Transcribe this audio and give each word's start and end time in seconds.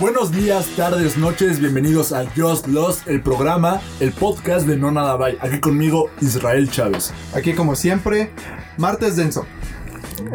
Buenos 0.00 0.32
días, 0.32 0.66
tardes, 0.76 1.18
noches, 1.18 1.60
bienvenidos 1.60 2.14
a 2.14 2.24
Just 2.34 2.66
Lost, 2.68 3.06
el 3.06 3.22
programa, 3.22 3.82
el 4.00 4.12
podcast 4.12 4.66
de 4.66 4.78
No 4.78 4.90
Nada 4.90 5.16
Bye. 5.16 5.36
Aquí 5.42 5.60
conmigo 5.60 6.08
Israel 6.22 6.70
Chávez. 6.70 7.12
Aquí 7.34 7.52
como 7.52 7.76
siempre, 7.76 8.30
martes 8.78 9.16
denso. 9.16 9.44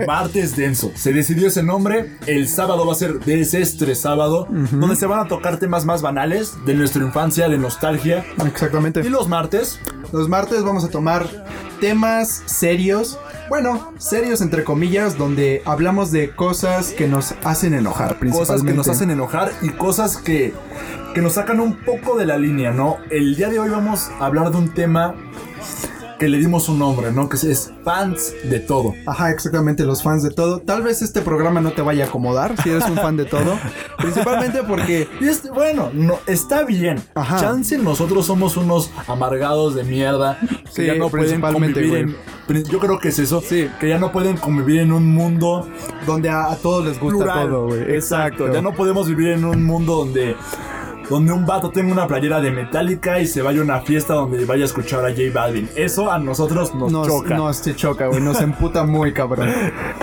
Martes 0.08 0.56
Denso. 0.56 0.92
Se 0.96 1.14
decidió 1.14 1.48
ese 1.48 1.62
nombre. 1.62 2.18
El 2.26 2.48
sábado 2.48 2.88
va 2.88 2.94
a 2.94 2.96
ser 2.96 3.20
Desestre 3.20 3.94
Sábado, 3.94 4.48
donde 4.50 4.96
se 4.96 5.06
van 5.06 5.20
a 5.20 5.28
tocar 5.28 5.60
temas 5.60 5.86
más 5.86 6.02
banales 6.02 6.54
de 6.66 6.74
nuestra 6.74 7.04
infancia, 7.04 7.50
de 7.50 7.58
nostalgia. 7.60 8.26
Exactamente. 8.46 9.02
Y 9.02 9.10
los 9.10 9.28
martes, 9.28 9.80
Los 10.12 10.28
martes 10.28 10.64
vamos 10.64 10.84
a 10.84 10.90
tomar 10.90 11.28
temas 11.80 12.42
serios. 12.46 13.20
Bueno, 13.48 13.94
serios 14.00 14.42
entre 14.42 14.64
comillas, 14.64 15.18
donde 15.18 15.62
hablamos 15.66 16.12
de 16.12 16.32
cosas 16.32 16.92
que 16.92 17.08
nos 17.08 17.36
hacen 17.44 17.76
enojar, 17.76 18.18
principalmente. 18.18 18.54
cosas 18.54 18.64
que 18.66 18.74
nos 18.74 18.88
hacen 18.88 19.12
enojar 19.12 19.52
y 19.62 19.70
cosas 19.70 20.18
que, 20.18 20.54
que 21.14 21.22
nos 21.22 21.34
sacan 21.34 21.60
un 21.60 21.76
poco 21.86 22.18
de 22.18 22.26
la 22.26 22.38
línea, 22.38 22.72
¿no? 22.72 22.98
El 23.12 23.36
día 23.36 23.50
de 23.50 23.60
hoy 23.60 23.70
vamos 23.70 24.10
a 24.20 24.26
hablar 24.26 24.52
de 24.52 24.58
un 24.58 24.74
tema 24.74 25.14
que 26.18 26.30
le 26.30 26.38
dimos 26.38 26.70
un 26.70 26.80
nombre, 26.80 27.12
¿no? 27.12 27.30
Que 27.30 27.36
es 27.36 27.72
fans 27.84 28.34
de 28.44 28.60
todo. 28.60 28.94
Ajá, 29.06 29.32
exactamente, 29.32 29.84
los 29.84 30.02
fans 30.02 30.24
de 30.24 30.32
todo. 30.32 30.60
Tal 30.60 30.82
vez 30.82 31.02
este 31.02 31.22
programa 31.22 31.62
no 31.62 31.72
te 31.72 31.82
vaya 31.82 32.06
a 32.06 32.08
acomodar 32.08 32.56
si 32.62 32.70
eres 32.70 32.86
un 32.90 32.96
fan 32.96 33.18
de 33.18 33.26
todo. 33.26 33.58
Principalmente 33.98 34.64
porque 34.64 35.08
este, 35.22 35.50
bueno, 35.52 35.92
no, 35.94 36.20
está 36.28 36.64
bien. 36.64 37.02
Ajá. 37.16 37.40
Chance 37.40 37.78
nosotros 37.78 38.26
somos 38.26 38.58
unos 38.58 38.92
amargados 39.08 39.76
de 39.76 39.84
mierda 39.84 40.40
que 40.40 40.70
Sí, 40.72 40.86
ya 40.86 40.96
no 40.96 41.10
pueden 41.10 41.28
principalmente, 41.28 41.82
convivir 41.82 42.16
en, 42.48 42.64
Yo 42.66 42.80
creo 42.80 43.00
que 43.00 43.10
es 43.10 43.20
eso. 43.20 43.42
Sí. 43.42 43.70
Que 43.80 43.90
ya 43.90 43.98
no 43.98 44.12
pueden 44.12 44.38
convivir 44.38 44.82
en 44.82 44.92
un 44.92 45.14
mundo 45.14 45.68
donde 46.06 46.30
a, 46.30 46.52
a 46.52 46.56
todos 46.56 46.86
les 46.86 47.00
gusta 47.00 47.18
plural. 47.18 47.50
todo, 47.50 47.68
güey. 47.68 47.96
Exacto. 47.96 48.52
Ya 48.52 48.62
no 48.62 48.74
podemos 48.74 49.08
vivir 49.08 49.30
en 49.30 49.46
un 49.46 49.64
mundo 49.64 49.96
donde 49.96 50.36
donde 51.10 51.32
un 51.32 51.46
vato 51.46 51.70
tenga 51.70 51.92
una 51.92 52.08
playera 52.08 52.42
de 52.42 52.52
Metallica 52.52 53.20
y 53.20 53.28
se 53.28 53.42
vaya 53.42 53.62
a 53.62 53.64
una 53.64 53.82
fiesta 53.82 54.14
donde 54.14 54.46
vaya 54.46 54.64
a 54.64 54.66
escuchar 54.66 55.06
a 55.06 55.10
J 55.10 55.22
Balvin. 55.34 55.70
Eso 55.76 56.12
a 56.12 56.20
nosotros 56.20 56.74
nos, 56.76 56.92
nos, 56.92 57.08
choca. 57.08 57.36
Nos 57.36 57.62
te 57.62 57.76
choca, 57.76 58.08
güey. 58.08 58.22
Nos 58.22 58.42
emputa 58.42 58.84
muy 58.84 59.14
cabrón. 59.14 59.50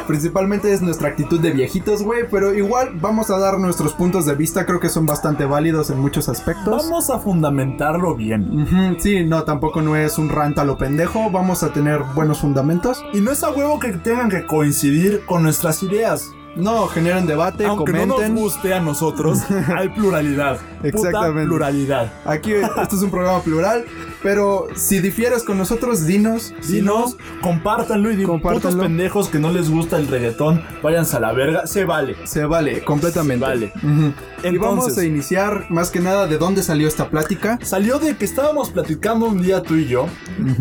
Principalmente 0.06 0.72
es 0.72 0.82
nuestra 0.82 1.08
actitud 1.08 1.40
de 1.40 1.50
viejitos, 1.50 2.02
güey. 2.02 2.24
Pero 2.30 2.54
igual 2.54 2.90
vamos 3.00 3.30
a 3.30 3.38
dar 3.38 3.58
nuestros 3.58 3.94
puntos 3.94 4.26
de 4.26 4.34
vista. 4.34 4.66
Creo 4.66 4.80
que 4.80 4.88
son 4.88 5.06
bastante 5.06 5.44
válidos 5.44 5.90
en 5.90 5.98
muchos 5.98 6.28
aspectos. 6.28 6.84
Vamos 6.84 7.10
a 7.10 7.18
fundamentarlo 7.18 8.14
bien. 8.14 8.62
Ujú, 8.62 9.00
sí, 9.00 9.24
no, 9.24 9.44
tampoco 9.44 9.82
no 9.82 9.96
es 9.96 10.18
un 10.18 10.28
rant 10.28 10.58
a 10.58 10.64
lo 10.64 10.76
pendejo. 10.76 11.30
Vamos 11.30 11.62
a 11.62 11.72
tener 11.72 12.00
buenos 12.14 12.40
fundamentos. 12.40 13.04
Y 13.12 13.20
no 13.20 13.30
es 13.32 13.42
a 13.42 13.50
huevo 13.50 13.78
que 13.78 13.92
tengan 13.92 14.28
que 14.28 14.46
coincidir 14.46 15.24
con 15.26 15.42
nuestras 15.42 15.82
ideas. 15.82 16.32
No, 16.54 16.86
generen 16.86 17.26
debate, 17.26 17.64
Aunque 17.64 17.92
no 17.92 17.98
comenten. 18.06 18.34
nos 18.34 18.42
guste 18.42 18.74
a 18.74 18.80
nosotros, 18.80 19.38
hay 19.76 19.88
pluralidad. 19.88 20.58
Puta 20.76 20.88
Exactamente. 20.88 21.46
pluralidad. 21.48 22.12
Aquí 22.26 22.52
esto 22.52 22.96
es 22.96 23.02
un 23.02 23.10
programa 23.10 23.40
plural. 23.42 23.84
Pero 24.22 24.68
si 24.76 25.00
difieres 25.00 25.42
con 25.44 25.58
nosotros, 25.58 26.06
dinos. 26.06 26.54
Si 26.60 26.80
no, 26.82 27.06
compártanlo 27.42 28.10
y 28.10 28.16
digo, 28.16 28.40
putos 28.40 28.76
pendejos 28.76 29.28
que 29.28 29.38
no 29.38 29.50
les 29.50 29.68
gusta 29.70 29.96
el 29.98 30.06
reggaetón, 30.08 30.62
váyanse 30.82 31.16
a 31.16 31.20
la 31.20 31.32
verga, 31.32 31.66
se 31.66 31.84
vale. 31.84 32.14
Se 32.24 32.44
vale, 32.44 32.84
completamente. 32.84 33.44
Se 33.44 33.50
vale. 33.50 33.72
Ujú. 33.82 34.12
y 34.54 34.58
vamos 34.58 34.74
Entonces- 34.88 34.98
a 34.98 35.04
iniciar 35.06 35.66
más 35.70 35.90
que 35.90 36.00
nada 36.00 36.26
de 36.26 36.38
dónde 36.38 36.62
salió 36.62 36.86
esta 36.86 37.08
plática. 37.08 37.58
Salió 37.62 37.98
de 37.98 38.16
que 38.16 38.24
estábamos 38.24 38.70
platicando 38.70 39.26
un 39.26 39.42
día 39.42 39.62
tú 39.62 39.74
y 39.76 39.86
yo 39.86 40.06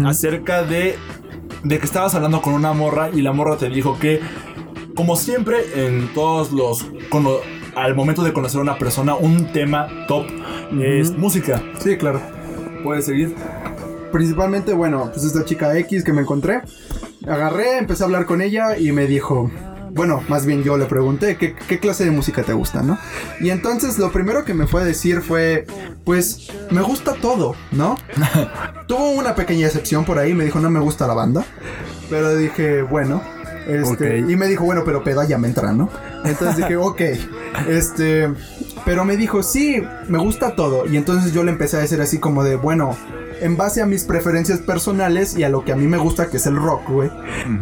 acerca 0.06 0.64
de, 0.64 0.96
de 1.64 1.80
que 1.80 1.86
estabas 1.86 2.16
hablando 2.16 2.42
con 2.42 2.54
una 2.54 2.74
morra 2.74 3.10
y 3.12 3.22
la 3.22 3.32
morra 3.34 3.58
te 3.58 3.70
dijo 3.70 3.98
que, 4.00 4.22
como 4.96 5.16
siempre, 5.16 5.88
en 5.88 6.14
todos 6.14 6.52
los... 6.52 6.86
cono- 7.10 7.40
al 7.76 7.96
momento 7.96 8.22
de 8.24 8.34
conocer 8.34 8.60
a 8.60 8.64
una 8.64 8.78
persona, 8.78 9.16
un 9.16 9.52
tema 9.54 9.88
top 10.08 10.26
es 10.82 11.12
música. 11.18 11.64
Sí, 11.80 11.96
claro. 11.98 12.22
¿Puedes 12.84 13.06
seguir? 13.06 13.34
Principalmente, 14.12 14.74
bueno, 14.74 15.10
pues 15.14 15.26
esta 15.26 15.46
chica 15.46 15.78
X 15.78 16.04
que 16.04 16.12
me 16.12 16.22
encontré. 16.22 16.62
Agarré, 17.26 17.78
empecé 17.78 18.04
a 18.04 18.08
hablar 18.08 18.26
con 18.26 18.42
ella 18.42 18.78
y 18.78 18.92
me 18.92 19.08
dijo. 19.08 19.50
Bueno, 19.94 20.24
más 20.30 20.46
bien 20.46 20.64
yo 20.64 20.78
le 20.78 20.86
pregunté 20.86 21.36
¿qué, 21.36 21.54
qué 21.68 21.78
clase 21.78 22.06
de 22.06 22.12
música 22.12 22.44
te 22.44 22.54
gusta, 22.54 22.82
¿no? 22.82 22.98
Y 23.42 23.50
entonces 23.50 24.00
lo 24.00 24.10
primero 24.12 24.46
que 24.46 24.54
me 24.54 24.66
fue 24.66 24.82
a 24.82 24.86
decir 24.86 25.22
fue, 25.22 25.66
pues 26.06 26.48
me 26.72 26.82
gusta 26.82 27.16
todo, 27.16 27.56
¿no? 27.74 27.98
Tuvo 28.88 29.12
una 29.12 29.36
pequeña 29.36 29.68
excepción 29.68 30.06
por 30.06 30.18
ahí, 30.18 30.34
me 30.34 30.46
dijo 30.46 30.60
no 30.62 30.70
me 30.70 30.80
gusta 30.80 31.08
la 31.08 31.14
banda, 31.14 31.44
pero 32.10 32.34
dije, 32.38 32.84
bueno, 32.84 33.22
este, 33.68 34.20
y 34.20 34.36
me 34.36 34.48
dijo, 34.48 34.66
bueno, 34.66 34.84
pero 34.86 35.04
peda 35.04 35.26
ya 35.26 35.38
me 35.38 35.48
entra, 35.48 35.72
¿no? 35.74 35.90
Entonces 36.24 36.58
dije, 36.58 36.78
ok, 36.78 37.02
este, 37.70 38.30
pero 38.86 39.06
me 39.06 39.18
dijo, 39.18 39.44
sí, 39.44 39.84
me 40.08 40.18
gusta 40.18 40.56
todo, 40.56 40.88
y 40.88 40.98
entonces 40.98 41.34
yo 41.34 41.44
le 41.44 41.52
empecé 41.52 41.78
a 41.78 41.82
decir 41.82 42.02
así 42.02 42.20
como 42.20 42.44
de, 42.44 42.56
bueno, 42.56 42.96
en 43.42 43.58
base 43.58 43.82
a 43.82 43.86
mis 43.88 44.04
preferencias 44.04 44.60
personales 44.60 45.36
y 45.36 45.44
a 45.44 45.50
lo 45.50 45.66
que 45.66 45.74
a 45.74 45.76
mí 45.76 45.88
me 45.88 45.98
gusta, 45.98 46.30
que 46.30 46.38
es 46.38 46.46
el 46.46 46.56
rock, 46.56 46.88
güey. 46.88 47.10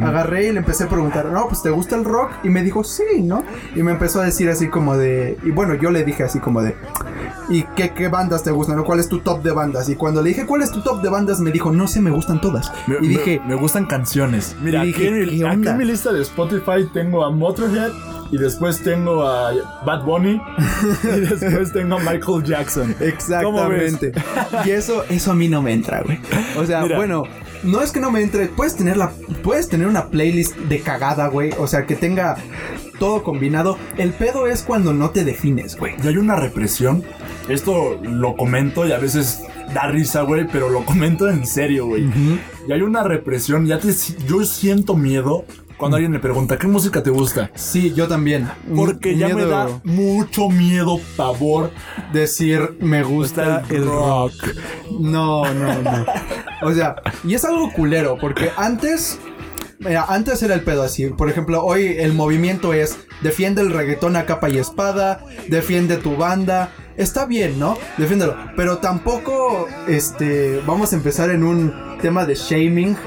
Agarré 0.02 0.48
y 0.48 0.52
le 0.52 0.60
empecé 0.60 0.84
a 0.84 0.90
preguntar, 0.90 1.26
no, 1.28 1.48
pues 1.48 1.64
te 1.64 1.70
gusta 1.70 1.96
el 1.96 2.04
rock? 2.04 2.32
Y 2.44 2.50
me 2.50 2.62
dijo, 2.64 2.84
sí, 2.84 3.22
¿no? 3.24 3.44
Y 3.76 3.82
me 3.82 3.92
empezó 3.92 4.20
a 4.20 4.26
decir 4.26 4.50
así 4.50 4.68
como 4.68 4.98
de, 4.98 5.38
y 5.42 5.52
bueno, 5.52 5.76
yo 5.76 5.90
le 5.90 6.04
dije 6.04 6.24
así 6.24 6.40
como 6.40 6.62
de, 6.62 6.76
¿y 7.50 7.64
qué, 7.76 7.94
qué 7.94 8.08
bandas 8.08 8.44
te 8.44 8.52
gustan? 8.52 8.78
¿no? 8.78 8.84
¿Cuál 8.84 9.00
es 9.00 9.10
tu 9.10 9.20
top 9.20 9.42
de 9.44 9.52
bandas? 9.52 9.90
Y 9.90 9.96
cuando 9.96 10.22
le 10.22 10.30
dije, 10.30 10.46
¿cuál 10.46 10.62
es 10.62 10.72
tu 10.72 10.82
top 10.82 11.02
de 11.02 11.10
bandas? 11.10 11.40
Me 11.40 11.52
dijo, 11.52 11.72
no 11.72 11.88
sé, 11.88 12.02
me 12.02 12.12
gustan 12.12 12.42
todas. 12.42 12.72
Me, 12.88 12.98
y 13.02 13.08
dije, 13.08 13.40
me, 13.42 13.56
me 13.56 13.56
gustan 13.56 13.86
canciones. 13.86 14.56
Mira, 14.62 14.84
dije, 14.84 14.98
aquí, 14.98 15.08
en 15.08 15.20
mi, 15.20 15.26
¿qué 15.26 15.36
aquí 15.36 15.44
onda? 15.44 15.72
en 15.72 15.78
mi 15.78 15.86
lista 15.86 16.12
de 16.12 16.22
Spotify 16.22 16.88
tengo 16.94 17.24
a 17.26 17.32
Motorhead 17.32 17.92
y 18.32 18.38
después 18.38 18.82
tengo 18.84 19.24
a 19.28 19.52
Bad 19.86 20.04
Bunny 20.04 20.40
y 21.04 21.20
después 21.20 21.74
tengo 21.74 21.96
a 21.96 22.00
Michael 22.00 22.44
Jackson. 22.44 22.96
¿Cómo 23.44 23.68
ves? 23.70 23.94
Exactamente. 23.94 24.14
Y 24.66 24.72
eso, 24.72 25.04
eso 25.10 25.32
a 25.32 25.36
mí 25.36 25.48
no 25.48 25.62
me 25.62 25.74
entra, 25.74 26.02
güey. 26.02 26.20
O 26.58 26.66
sea, 26.66 26.82
Mira. 26.82 26.98
bueno, 26.98 27.24
no 27.64 27.82
es 27.82 27.92
que 27.92 28.00
no 28.00 28.12
me 28.12 28.22
entre. 28.22 28.48
Puedes 28.48 28.76
tener 28.76 28.98
la, 28.98 29.12
puedes 29.44 29.70
tener 29.70 29.88
una 29.88 30.10
playlist 30.10 30.56
de 30.56 30.80
cagada, 30.82 31.28
güey. 31.28 31.52
O 31.58 31.68
sea, 31.68 31.86
que 31.86 31.96
tenga 31.96 32.38
todo 33.00 33.24
combinado. 33.24 33.78
El 33.98 34.14
pedo 34.14 34.48
es 34.48 34.64
cuando 34.64 34.94
no 34.94 35.10
te 35.12 35.24
defines, 35.24 35.78
güey. 35.78 35.96
Y 36.04 36.08
hay 36.08 36.18
una 36.18 36.36
represión. 36.36 37.04
Esto 37.48 38.00
lo 38.04 38.36
comento 38.36 38.88
y 38.88 38.92
a 38.92 39.00
veces 39.00 39.42
da 39.74 39.88
risa, 39.88 40.22
güey, 40.22 40.48
pero 40.52 40.70
lo 40.70 40.86
comento 40.86 41.30
en 41.30 41.46
serio, 41.46 41.88
güey. 41.88 42.10
Y 42.68 42.72
hay 42.72 42.82
una 42.82 43.04
represión. 43.04 43.66
Ya 43.66 43.80
te, 43.80 43.94
yo 44.28 44.44
siento 44.44 44.96
miedo 44.96 45.46
cuando 45.78 45.96
alguien 45.96 46.12
me 46.12 46.20
pregunta, 46.20 46.58
¿qué 46.58 46.68
música 46.68 47.02
te 47.02 47.10
gusta? 47.10 47.52
Sí, 47.56 47.94
yo 47.94 48.08
también. 48.08 48.50
Porque 48.76 49.18
ya 49.18 49.30
me 49.30 49.46
da 49.46 49.80
mucho 49.86 50.50
miedo, 50.50 51.00
pavor. 51.16 51.72
decir 52.12 52.78
me 52.82 53.02
gusta 53.02 53.64
el 53.70 53.86
rock. 53.86 54.34
No, 55.00 55.52
no, 55.54 55.82
no. 55.82 56.06
O 56.62 56.74
sea, 56.74 56.96
y 57.24 57.34
es 57.36 57.46
algo 57.46 57.72
culero, 57.72 58.18
porque 58.20 58.52
antes. 58.58 59.20
Mira, 59.80 60.06
antes 60.10 60.44
era 60.44 60.56
el 60.56 60.62
pedo 60.62 60.84
así. 60.84 61.08
Por 61.08 61.30
ejemplo, 61.30 61.64
hoy 61.64 61.96
el 62.00 62.14
movimiento 62.14 62.74
es 62.74 62.98
defiende 63.22 63.62
el 63.62 63.72
reggaetón 63.72 64.18
a 64.18 64.26
capa 64.26 64.50
y 64.50 64.58
espada, 64.58 65.24
defiende 65.48 65.96
tu 65.96 66.18
banda. 66.18 66.72
Está 66.98 67.26
bien, 67.26 67.58
¿no? 67.60 67.78
Defiéndelo. 67.98 68.36
Pero 68.58 68.80
tampoco, 68.80 69.70
este, 69.88 70.62
vamos 70.66 70.92
a 70.92 70.98
empezar 70.98 71.30
en 71.30 71.46
un 71.46 71.98
tema 72.02 72.26
de 72.26 72.36
shaming. 72.36 72.98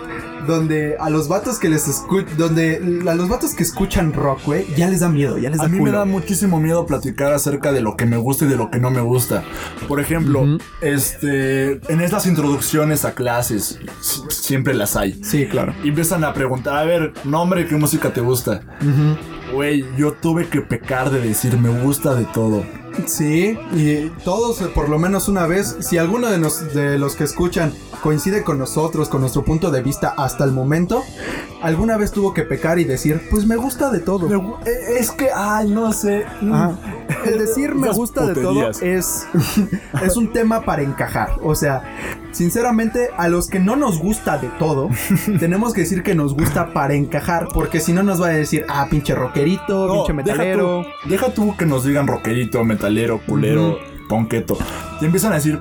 Donde 0.46 0.96
a 0.98 1.08
los 1.10 1.28
vatos 1.28 1.58
que 1.58 1.68
les 1.68 1.86
escuchan, 1.88 2.36
donde 2.36 3.02
a 3.08 3.14
los 3.14 3.28
vatos 3.28 3.54
que 3.54 3.62
escuchan 3.62 4.12
rock, 4.12 4.40
güey, 4.44 4.66
ya 4.76 4.88
les 4.88 5.00
da 5.00 5.08
miedo, 5.08 5.38
ya 5.38 5.50
les 5.50 5.58
da 5.58 5.64
A 5.64 5.68
mí 5.68 5.78
me 5.80 5.90
da 5.90 6.04
muchísimo 6.04 6.58
miedo 6.60 6.84
platicar 6.86 7.32
acerca 7.32 7.72
de 7.72 7.80
lo 7.80 7.96
que 7.96 8.06
me 8.06 8.16
gusta 8.16 8.44
y 8.44 8.48
de 8.48 8.56
lo 8.56 8.70
que 8.70 8.78
no 8.80 8.90
me 8.90 9.00
gusta. 9.00 9.44
Por 9.88 10.00
ejemplo, 10.00 10.44
este, 10.80 11.80
en 11.92 12.00
estas 12.00 12.26
introducciones 12.26 13.04
a 13.04 13.14
clases, 13.14 13.78
si- 14.00 14.20
siempre 14.30 14.74
las 14.74 14.96
hay. 14.96 15.22
Sí, 15.22 15.46
claro. 15.46 15.74
Y 15.84 15.88
empiezan 15.88 16.24
a 16.24 16.32
preguntar, 16.34 16.76
a 16.76 16.84
ver, 16.84 17.12
nombre, 17.24 17.66
¿qué 17.66 17.76
música 17.76 18.12
te 18.12 18.20
gusta? 18.20 18.62
Güey, 19.52 19.84
yo 19.96 20.12
tuve 20.12 20.48
que 20.48 20.60
pecar 20.60 21.10
de 21.10 21.20
decir, 21.20 21.58
me 21.58 21.68
gusta 21.82 22.14
de 22.14 22.24
todo. 22.26 22.64
Sí, 23.06 23.58
y 23.72 24.08
todos 24.24 24.60
eh, 24.62 24.66
por 24.74 24.88
lo 24.88 24.98
menos 24.98 25.28
una 25.28 25.46
vez, 25.46 25.76
si 25.80 25.98
alguno 25.98 26.28
de, 26.30 26.38
nos- 26.38 26.74
de 26.74 26.98
los 26.98 27.16
que 27.16 27.24
escuchan 27.24 27.72
coincide 28.02 28.42
con 28.42 28.58
nosotros, 28.58 29.08
con 29.08 29.20
nuestro 29.20 29.44
punto 29.44 29.70
de 29.70 29.82
vista 29.82 30.14
hasta 30.16 30.44
el 30.44 30.52
momento, 30.52 31.02
alguna 31.62 31.96
vez 31.96 32.10
tuvo 32.12 32.34
que 32.34 32.42
pecar 32.42 32.78
y 32.78 32.84
decir, 32.84 33.20
pues 33.30 33.46
me 33.46 33.56
gusta 33.56 33.90
de 33.90 34.00
todo. 34.00 34.28
Me 34.28 34.36
eh, 34.70 34.96
es 34.98 35.10
que, 35.10 35.28
ay, 35.34 35.68
no 35.70 35.92
sé. 35.92 36.24
mm, 36.40 36.52
Ajá. 36.52 36.78
El 37.24 37.38
decir 37.38 37.74
me 37.74 37.90
gusta 37.90 38.26
de 38.26 38.34
todo 38.34 38.70
es, 38.70 39.26
es 40.02 40.16
un 40.16 40.32
tema 40.32 40.62
para 40.62 40.82
encajar. 40.82 41.36
O 41.42 41.54
sea, 41.54 41.82
sinceramente, 42.32 43.10
a 43.16 43.28
los 43.28 43.48
que 43.48 43.60
no 43.60 43.76
nos 43.76 43.98
gusta 43.98 44.38
de 44.38 44.48
todo, 44.58 44.88
tenemos 45.38 45.72
que 45.72 45.82
decir 45.82 46.02
que 46.02 46.14
nos 46.14 46.34
gusta 46.34 46.72
para 46.72 46.94
encajar, 46.94 47.48
porque 47.52 47.80
si 47.80 47.92
no 47.92 48.02
nos 48.02 48.20
va 48.20 48.26
a 48.26 48.30
decir, 48.30 48.64
ah, 48.68 48.86
pinche 48.90 49.14
rockerito, 49.14 49.86
No, 49.86 49.94
pinche 49.94 50.12
metalero. 50.12 50.78
Deja 50.78 50.92
tú, 51.02 51.08
deja 51.08 51.34
tú 51.34 51.56
que 51.56 51.66
nos 51.66 51.84
digan 51.84 52.06
rockerito, 52.06 52.64
metalero, 52.64 53.20
culero, 53.26 53.78
ponqueto. 54.08 54.58
Y 55.00 55.04
empiezan 55.04 55.32
a 55.32 55.36
decir, 55.36 55.60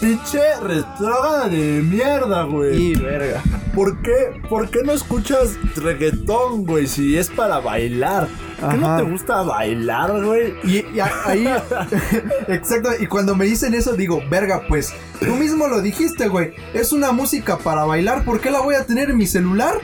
pinche 0.00 0.40
retrógrada 0.62 1.48
de 1.48 1.82
mierda, 1.82 2.42
güey. 2.44 2.92
Y 2.92 2.94
verga. 2.94 3.42
¿Por 3.74 4.00
qué, 4.02 4.40
¿Por 4.48 4.70
qué 4.70 4.82
no 4.84 4.92
escuchas 4.92 5.50
reggaetón, 5.76 6.64
güey? 6.64 6.86
Si 6.86 7.16
es 7.18 7.28
para 7.30 7.58
bailar. 7.60 8.28
¿Qué 8.70 8.76
no 8.76 8.86
Ajá. 8.86 8.98
te 8.98 9.10
gusta 9.10 9.42
bailar, 9.42 10.24
güey? 10.24 10.54
Y, 10.62 10.86
y 10.94 11.00
a- 11.00 11.10
ahí, 11.26 11.46
exacto, 12.48 12.90
y 12.98 13.06
cuando 13.06 13.34
me 13.34 13.44
dicen 13.44 13.74
eso 13.74 13.94
digo, 13.94 14.22
verga, 14.30 14.62
pues 14.68 14.92
tú 15.20 15.34
mismo 15.34 15.66
lo 15.66 15.82
dijiste, 15.82 16.28
güey, 16.28 16.54
es 16.72 16.92
una 16.92 17.12
música 17.12 17.58
para 17.58 17.84
bailar, 17.84 18.24
¿por 18.24 18.40
qué 18.40 18.50
la 18.50 18.60
voy 18.60 18.76
a 18.76 18.86
tener 18.86 19.10
en 19.10 19.16
mi 19.18 19.26
celular? 19.26 19.74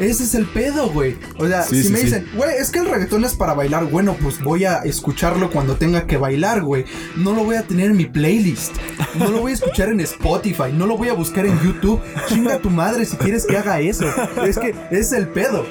Ese 0.00 0.24
es 0.24 0.34
el 0.34 0.46
pedo, 0.46 0.90
güey. 0.90 1.16
O 1.38 1.46
sea, 1.46 1.62
Sí, 1.62 1.76
si 1.76 1.88
sí, 1.88 1.92
me 1.92 2.00
dicen, 2.00 2.26
güey, 2.34 2.56
es 2.58 2.70
que 2.70 2.78
el 2.78 2.86
reggaetón 2.86 3.24
es 3.24 3.34
para 3.34 3.52
bailar, 3.52 3.84
bueno, 3.84 4.16
pues 4.20 4.40
voy 4.40 4.64
a 4.64 4.78
escucharlo 4.78 5.50
cuando 5.50 5.76
tenga 5.76 6.06
que 6.06 6.16
bailar, 6.16 6.62
güey. 6.62 6.86
No 7.16 7.34
lo 7.34 7.44
voy 7.44 7.56
a 7.56 7.62
tener 7.66 7.90
en 7.90 7.96
mi 7.98 8.06
playlist. 8.06 8.74
No 9.14 9.28
lo 9.30 9.40
voy 9.40 9.52
a 9.52 9.54
escuchar 9.54 9.90
en 9.90 10.00
Spotify. 10.00 10.72
No 10.72 10.86
lo 10.86 10.96
voy 10.96 11.08
a 11.08 11.12
buscar 11.12 11.44
en 11.44 11.60
YouTube. 11.60 12.00
Chinga 12.28 12.58
tu 12.58 12.70
madre 12.70 13.04
si 13.04 13.16
quieres 13.16 13.44
que 13.46 13.58
haga 13.58 13.80
eso. 13.80 14.06
Es 14.44 14.58
que 14.58 14.74
es 14.90 15.12
el 15.12 15.28
pedo. 15.28 15.66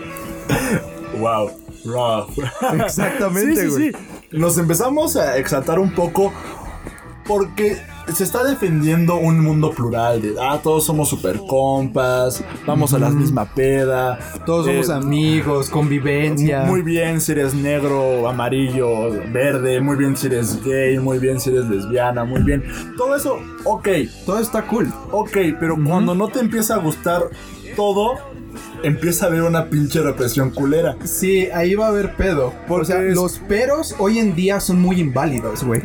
Wow. 1.17 1.51
Exactamente, 2.85 3.61
sí, 3.61 3.67
güey. 3.67 3.91
sí, 3.91 3.97
sí. 3.97 4.37
Nos 4.37 4.57
empezamos 4.57 5.15
a 5.15 5.37
exaltar 5.37 5.79
un 5.79 5.93
poco 5.95 6.31
porque 7.25 7.77
se 8.13 8.23
está 8.23 8.43
defendiendo 8.43 9.15
un 9.15 9.39
mundo 9.41 9.71
plural 9.71 10.21
de, 10.21 10.35
ah, 10.41 10.59
todos 10.61 10.85
somos 10.85 11.09
super 11.09 11.39
compas, 11.47 12.43
vamos 12.65 12.93
a 12.93 12.99
la 12.99 13.09
misma 13.09 13.45
peda. 13.45 14.19
Todos 14.45 14.67
eh, 14.67 14.83
somos 14.83 14.89
amigos, 14.89 15.69
convivencia. 15.69 16.63
Muy 16.63 16.81
bien 16.81 17.21
si 17.21 17.31
eres 17.33 17.53
negro, 17.53 18.27
amarillo, 18.27 19.09
verde, 19.31 19.79
muy 19.81 19.97
bien 19.97 20.15
si 20.15 20.27
eres 20.27 20.63
gay, 20.63 20.99
muy 20.99 21.19
bien 21.19 21.39
si 21.39 21.49
eres 21.49 21.65
lesbiana, 21.65 22.23
muy 22.23 22.41
bien. 22.43 22.63
Todo 22.97 23.15
eso, 23.15 23.39
ok, 23.63 23.87
Todo 24.25 24.39
está 24.39 24.65
cool. 24.67 24.91
ok, 25.11 25.37
pero 25.59 25.75
cuando 25.83 26.15
no 26.15 26.27
te 26.27 26.39
empieza 26.39 26.75
a 26.75 26.77
gustar 26.77 27.23
todo, 27.75 28.17
empieza 28.83 29.25
a 29.25 29.27
haber 29.29 29.43
una 29.43 29.69
pinche 29.69 30.01
represión 30.01 30.49
culera. 30.51 30.95
Sí, 31.03 31.47
ahí 31.53 31.75
va 31.75 31.85
a 31.85 31.89
haber 31.89 32.15
pedo. 32.15 32.53
Porque 32.67 32.81
o 32.81 32.85
sea, 32.85 33.03
es- 33.03 33.15
los 33.15 33.39
peros 33.39 33.95
hoy 33.99 34.19
en 34.19 34.35
día 34.35 34.59
son 34.59 34.79
muy 34.81 34.99
inválidos, 34.99 35.63
güey. 35.63 35.81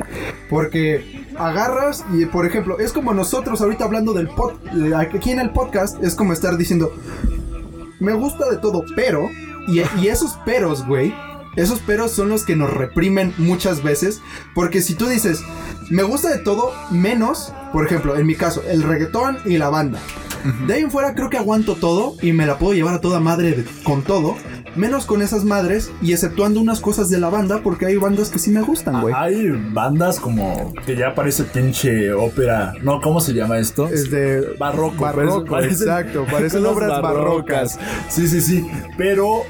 Porque 0.51 1.25
agarras 1.37 2.05
y, 2.13 2.27
por 2.27 2.47
ejemplo, 2.47 2.79
es 2.79 2.93
como 2.93 3.13
nosotros 3.15 3.61
ahorita 3.61 3.85
hablando 3.85 4.13
del 4.13 4.29
pod, 4.29 4.53
aquí 4.97 5.31
en 5.31 5.41
el 5.41 5.51
podcast, 5.51 6.03
es 6.03 6.15
como 6.15 6.33
estar 6.33 6.57
diciendo, 6.57 6.93
me 8.01 8.13
gusta 8.13 8.49
de 8.51 8.59
todo, 8.59 8.85
pero, 8.97 9.29
y, 9.69 9.81
y 10.01 10.09
esos 10.09 10.33
peros, 10.45 10.87
güey, 10.87 11.15
esos 11.57 11.79
peros 11.81 12.11
son 12.11 12.29
los 12.29 12.45
que 12.45 12.57
nos 12.57 12.73
reprimen 12.73 13.33
muchas 13.39 13.83
veces. 13.83 14.21
Porque 14.55 14.83
si 14.83 14.95
tú 14.95 15.07
dices, 15.07 15.41
me 15.91 16.03
gusta 16.03 16.29
de 16.31 16.39
todo, 16.39 16.73
menos, 16.91 17.53
por 17.73 17.87
ejemplo, 17.87 18.17
en 18.17 18.27
mi 18.27 18.35
caso, 18.35 18.63
el 18.69 18.83
reggaetón 18.83 19.39
y 19.45 19.57
la 19.59 19.69
banda. 19.71 20.01
De 20.67 20.75
ahí 20.75 20.83
en 20.83 20.91
fuera 20.91 21.15
creo 21.15 21.31
que 21.31 21.39
aguanto 21.39 21.75
todo 21.77 22.15
y 22.23 22.33
me 22.33 22.47
la 22.47 22.59
puedo 22.59 22.75
llevar 22.75 22.95
a 22.95 23.01
toda 23.01 23.21
madre 23.21 23.53
de- 23.53 23.65
con 23.83 24.03
todo. 24.03 24.37
Menos 24.77 25.07
con 25.07 25.23
esas 25.23 25.45
madres 25.45 25.93
y 26.03 26.13
exceptuando 26.13 26.61
unas 26.61 26.81
cosas 26.81 27.09
de 27.09 27.19
la 27.19 27.29
banda 27.31 27.61
porque 27.63 27.87
hay 27.87 27.97
bandas 27.97 28.29
que 28.29 28.41
sí 28.41 28.51
me 28.51 28.61
gustan, 28.61 29.01
güey. 29.03 29.15
Hay 29.17 29.51
bandas 29.73 30.19
como 30.19 30.75
que 30.85 30.97
ya 30.97 31.15
parece 31.15 31.45
pinche 31.45 32.13
ópera. 32.13 32.73
No, 32.83 33.01
¿cómo 33.01 33.21
se 33.21 33.33
llama 33.35 33.59
esto? 33.59 33.87
Es 33.89 34.11
de 34.11 34.41
barroco. 34.59 34.97
Barroco, 35.05 35.61
exacto, 35.61 36.27
parecen 36.31 36.67
obras 36.67 37.01
barrocas. 37.01 37.79
Sí, 38.09 38.27
sí, 38.27 38.41
sí. 38.41 38.67
Pero, 38.99 39.43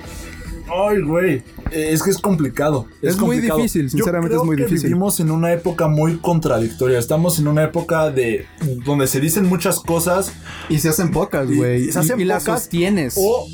ay, 0.72 1.00
güey, 1.02 1.34
eh, 1.70 1.90
es 1.92 2.02
que 2.02 2.10
es 2.10 2.18
complicado. 2.18 2.86
Es 3.02 3.16
muy 3.18 3.36
complicado. 3.36 3.58
difícil, 3.58 3.84
Yo 3.84 3.90
sinceramente 3.90 4.30
creo 4.30 4.42
es 4.42 4.46
muy 4.46 4.56
que 4.56 4.64
difícil. 4.64 4.88
Vivimos 4.88 5.20
en 5.20 5.30
una 5.30 5.52
época 5.52 5.88
muy 5.88 6.16
contradictoria. 6.18 6.98
Estamos 6.98 7.38
en 7.38 7.48
una 7.48 7.62
época 7.64 8.10
de 8.10 8.46
donde 8.84 9.06
se 9.06 9.20
dicen 9.20 9.46
muchas 9.46 9.80
cosas 9.80 10.32
Y 10.68 10.78
se 10.78 10.88
hacen 10.88 11.10
pocas, 11.10 11.50
güey. 11.50 11.88
y 11.88 11.92
se 11.92 11.98
hacen 11.98 12.20
y 12.20 12.24
las 12.24 12.44
pocas, 12.44 12.62
sostienes. 12.62 13.14
o 13.18 13.46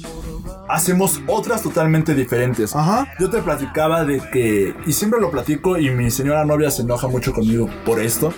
hacemos 0.69 1.21
otras 1.27 1.63
totalmente 1.63 2.15
diferentes. 2.15 2.77
Ajá. 2.77 3.09
Yo 3.19 3.29
te 3.29 3.43
platicaba 3.43 4.05
de 4.05 4.21
que, 4.33 4.75
y 4.87 4.93
siempre 4.93 5.21
lo 5.21 5.31
platico 5.31 5.77
y 5.79 5.91
mi 5.91 6.11
señora 6.13 6.45
novia 6.45 6.71
se 6.71 6.83
enoja 6.83 7.09
mucho 7.09 7.33
conmigo 7.33 7.69
por 7.85 7.99
esto, 8.01 8.33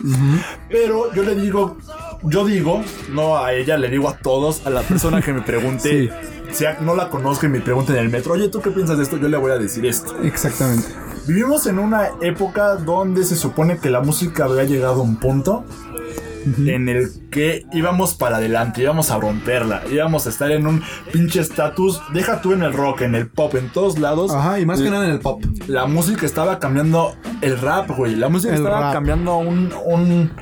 pero 0.70 1.12
yo 1.14 1.22
le 1.24 1.34
digo, 1.34 1.76
yo 2.22 2.44
digo, 2.44 2.82
no 3.10 3.36
a 3.38 3.52
ella, 3.52 3.76
le 3.76 3.88
digo 3.88 4.08
a 4.08 4.16
todos, 4.18 4.66
a 4.66 4.70
la 4.70 4.82
persona 4.82 5.20
que 5.20 5.32
me 5.32 5.42
pregunte, 5.42 6.10
si 6.52 6.64
no 6.80 6.94
la 6.94 7.08
conozco 7.08 7.46
y 7.46 7.48
me 7.48 7.60
pregunte 7.60 7.92
en 7.92 7.98
el 7.98 8.08
metro, 8.08 8.34
oye, 8.34 8.48
¿tú 8.48 8.60
qué 8.60 8.70
piensas 8.70 8.96
de 8.98 9.04
esto? 9.04 9.16
Yo 9.16 9.28
le 9.28 9.36
voy 9.36 9.52
a 9.52 9.58
decir 9.58 9.84
esto. 9.86 10.14
Exactamente. 10.22 10.86
Vivimos 11.26 11.66
en 11.66 11.78
una 11.78 12.10
época 12.20 12.74
donde 12.76 13.24
se 13.24 13.36
supone 13.36 13.78
que 13.78 13.90
la 13.90 14.00
música 14.00 14.44
había 14.44 14.64
llegado 14.64 15.00
a 15.00 15.04
un 15.04 15.16
punto 15.16 15.64
en 16.66 16.88
el 16.88 17.28
que 17.30 17.64
íbamos 17.72 18.14
para 18.16 18.38
adelante, 18.38 18.82
íbamos 18.82 19.12
a 19.12 19.18
romperla, 19.18 19.82
íbamos 19.88 20.26
a 20.26 20.30
estar 20.30 20.50
en 20.50 20.66
un 20.66 20.82
pinche 21.12 21.40
estatus, 21.40 22.00
deja 22.12 22.40
tú 22.40 22.52
en 22.52 22.64
el 22.64 22.72
rock, 22.72 23.02
en 23.02 23.14
el 23.14 23.28
pop, 23.28 23.54
en 23.54 23.68
todos 23.68 24.00
lados. 24.00 24.32
Ajá, 24.32 24.58
y 24.58 24.66
más 24.66 24.80
que 24.82 24.90
nada 24.90 25.04
en 25.04 25.12
el 25.12 25.20
pop. 25.20 25.40
La 25.68 25.86
música 25.86 26.26
estaba 26.26 26.58
cambiando 26.58 27.14
el 27.42 27.60
rap, 27.60 27.90
güey. 27.96 28.16
La 28.16 28.28
música 28.28 28.52
El 28.54 28.58
estaba 28.64 28.80
rap. 28.80 28.92
cambiando 28.92 29.36
un, 29.36 29.72
un- 29.84 30.32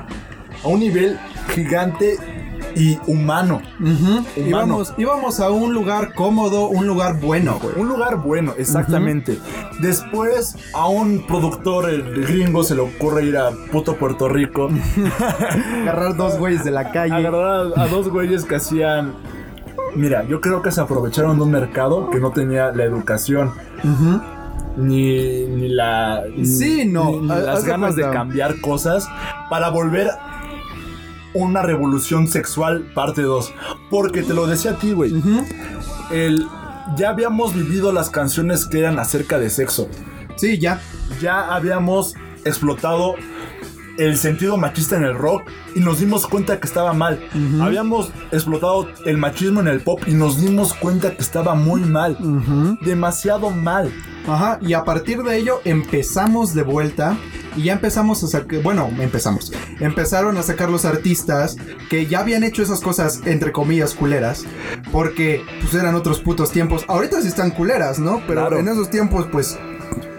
a 0.63 0.67
un 0.67 0.79
nivel 0.79 1.19
gigante 1.53 2.17
y 2.75 2.97
humano. 3.05 3.61
Ujú. 3.81 4.23
íbamos, 4.47 4.93
íbamos 4.97 5.39
a 5.41 5.49
un 5.49 5.73
lugar 5.73 6.13
cómodo, 6.13 6.67
un 6.69 6.87
lugar 6.87 7.19
bueno, 7.19 7.59
güey. 7.61 7.75
Un 7.77 7.89
lugar 7.89 8.17
bueno, 8.17 8.53
exactamente. 8.57 9.37
Después 9.81 10.55
a 10.73 10.87
un 10.87 11.25
productor 11.27 11.89
el 11.89 12.03
gringo 12.25 12.63
se 12.63 12.75
le 12.75 12.81
ocurre 12.81 13.25
ir 13.25 13.35
a 13.37 13.51
puto 13.71 13.95
Puerto 13.97 14.29
Rico. 14.29 14.69
Agarrar 15.81 16.15
dos 16.15 16.37
güeyes 16.37 16.63
de 16.63 16.71
la 16.71 16.91
calle. 16.91 17.13
agarrar 17.13 17.73
a, 17.77 17.83
a 17.83 17.87
dos 17.87 18.09
güeyes 18.09 18.45
que 18.45 18.55
hacían. 18.55 19.13
Mira, 19.95 20.23
yo 20.25 20.39
creo 20.39 20.61
que 20.61 20.71
se 20.71 20.79
aprovecharon 20.79 21.35
de 21.37 21.43
un 21.43 21.51
mercado 21.51 22.09
que 22.09 22.19
no 22.19 22.31
tenía 22.31 22.71
la 22.71 22.85
educación. 22.85 23.51
Ni, 24.77 25.45
ni 25.47 25.67
la. 25.67 26.23
Sí, 26.43 26.85
no, 26.85 27.11
ni- 27.11 27.19
ni 27.19 27.29
haz- 27.31 27.43
las 27.45 27.65
ganas 27.65 27.95
de 27.97 28.03
cambiar 28.09 28.61
cosas 28.61 29.09
para 29.49 29.69
volver 29.69 30.09
una 31.33 31.61
revolución 31.61 32.27
sexual 32.27 32.91
parte 32.93 33.21
2. 33.21 33.53
Porque 33.89 34.23
te 34.23 34.33
lo 34.33 34.47
decía 34.47 34.71
a 34.71 34.77
ti, 34.77 34.93
güey. 34.93 35.13
El. 36.11 36.45
Ya 36.97 37.09
habíamos 37.09 37.53
vivido 37.53 37.91
las 37.91 38.09
canciones 38.09 38.65
que 38.65 38.79
eran 38.79 38.99
acerca 38.99 39.39
de 39.39 39.49
sexo. 39.49 39.87
Sí, 40.35 40.57
ya. 40.57 40.81
Ya 41.21 41.53
habíamos 41.53 42.15
explotado 42.43 43.15
el 43.97 44.17
sentido 44.17 44.57
machista 44.57 44.97
en 44.97 45.03
el 45.03 45.15
rock 45.15 45.43
y 45.75 45.79
nos 45.79 45.99
dimos 45.99 46.25
cuenta 46.27 46.59
que 46.59 46.67
estaba 46.67 46.93
mal. 46.93 47.19
Habíamos 47.61 48.11
explotado 48.31 48.87
el 49.05 49.17
machismo 49.17 49.59
en 49.59 49.67
el 49.67 49.81
pop 49.81 50.01
y 50.07 50.13
nos 50.13 50.41
dimos 50.41 50.73
cuenta 50.73 51.15
que 51.15 51.21
estaba 51.21 51.55
muy 51.55 51.81
mal. 51.81 52.17
Demasiado 52.81 53.51
mal. 53.51 53.91
Ajá, 54.27 54.59
y 54.61 54.73
a 54.73 54.83
partir 54.83 55.23
de 55.23 55.37
ello 55.37 55.61
empezamos 55.65 56.53
de 56.53 56.63
vuelta 56.63 57.17
y 57.55 57.63
ya 57.63 57.73
empezamos 57.73 58.23
a 58.23 58.27
sacar, 58.27 58.61
bueno, 58.61 58.89
empezamos, 58.99 59.51
empezaron 59.79 60.37
a 60.37 60.43
sacar 60.43 60.69
los 60.69 60.85
artistas 60.85 61.57
que 61.89 62.05
ya 62.07 62.19
habían 62.19 62.43
hecho 62.43 62.63
esas 62.63 62.79
cosas 62.81 63.21
entre 63.25 63.51
comillas 63.51 63.93
culeras, 63.93 64.45
porque 64.91 65.43
pues 65.61 65.73
eran 65.73 65.95
otros 65.95 66.19
putos 66.19 66.51
tiempos. 66.51 66.85
Ahorita 66.87 67.21
sí 67.21 67.27
están 67.27 67.51
culeras, 67.51 67.99
¿no? 67.99 68.21
Pero 68.27 68.41
Claro. 68.41 68.59
en 68.59 68.67
esos 68.67 68.89
tiempos 68.89 69.27
pues 69.31 69.57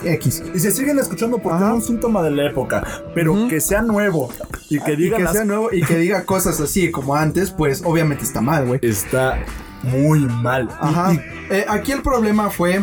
X. 0.04 0.42
Y 0.54 0.58
se 0.58 0.72
siguen 0.72 0.98
escuchando 0.98 1.38
porque 1.38 1.56
Ajá. 1.62 1.68
es 1.70 1.74
un 1.74 1.82
síntoma 1.82 2.22
de 2.22 2.32
la 2.32 2.50
época. 2.50 2.82
Pero 3.14 3.46
que 3.48 3.60
sea 3.60 3.82
nuevo 3.82 4.30
y 4.68 4.80
que 4.80 4.92
Y 4.94 4.96
diga 4.96 5.16
que 5.16 5.22
las- 5.22 5.32
sea 5.32 5.44
nuevo 5.44 5.68
y 5.72 5.82
que 5.82 5.96
diga 5.96 6.24
cosas 6.24 6.60
así 6.60 6.90
como 6.90 7.14
antes, 7.14 7.50
pues 7.52 7.82
obviamente 7.84 8.24
está 8.24 8.40
mal, 8.40 8.66
güey. 8.66 8.80
Está 8.82 9.38
muy 9.84 10.20
mal. 10.20 10.68
Y- 10.70 10.84
Ajá. 10.84 11.12
y 11.14 11.20
Eh, 11.50 11.66
aquí 11.68 11.92
el 11.92 12.02
problema 12.02 12.50
fue 12.50 12.82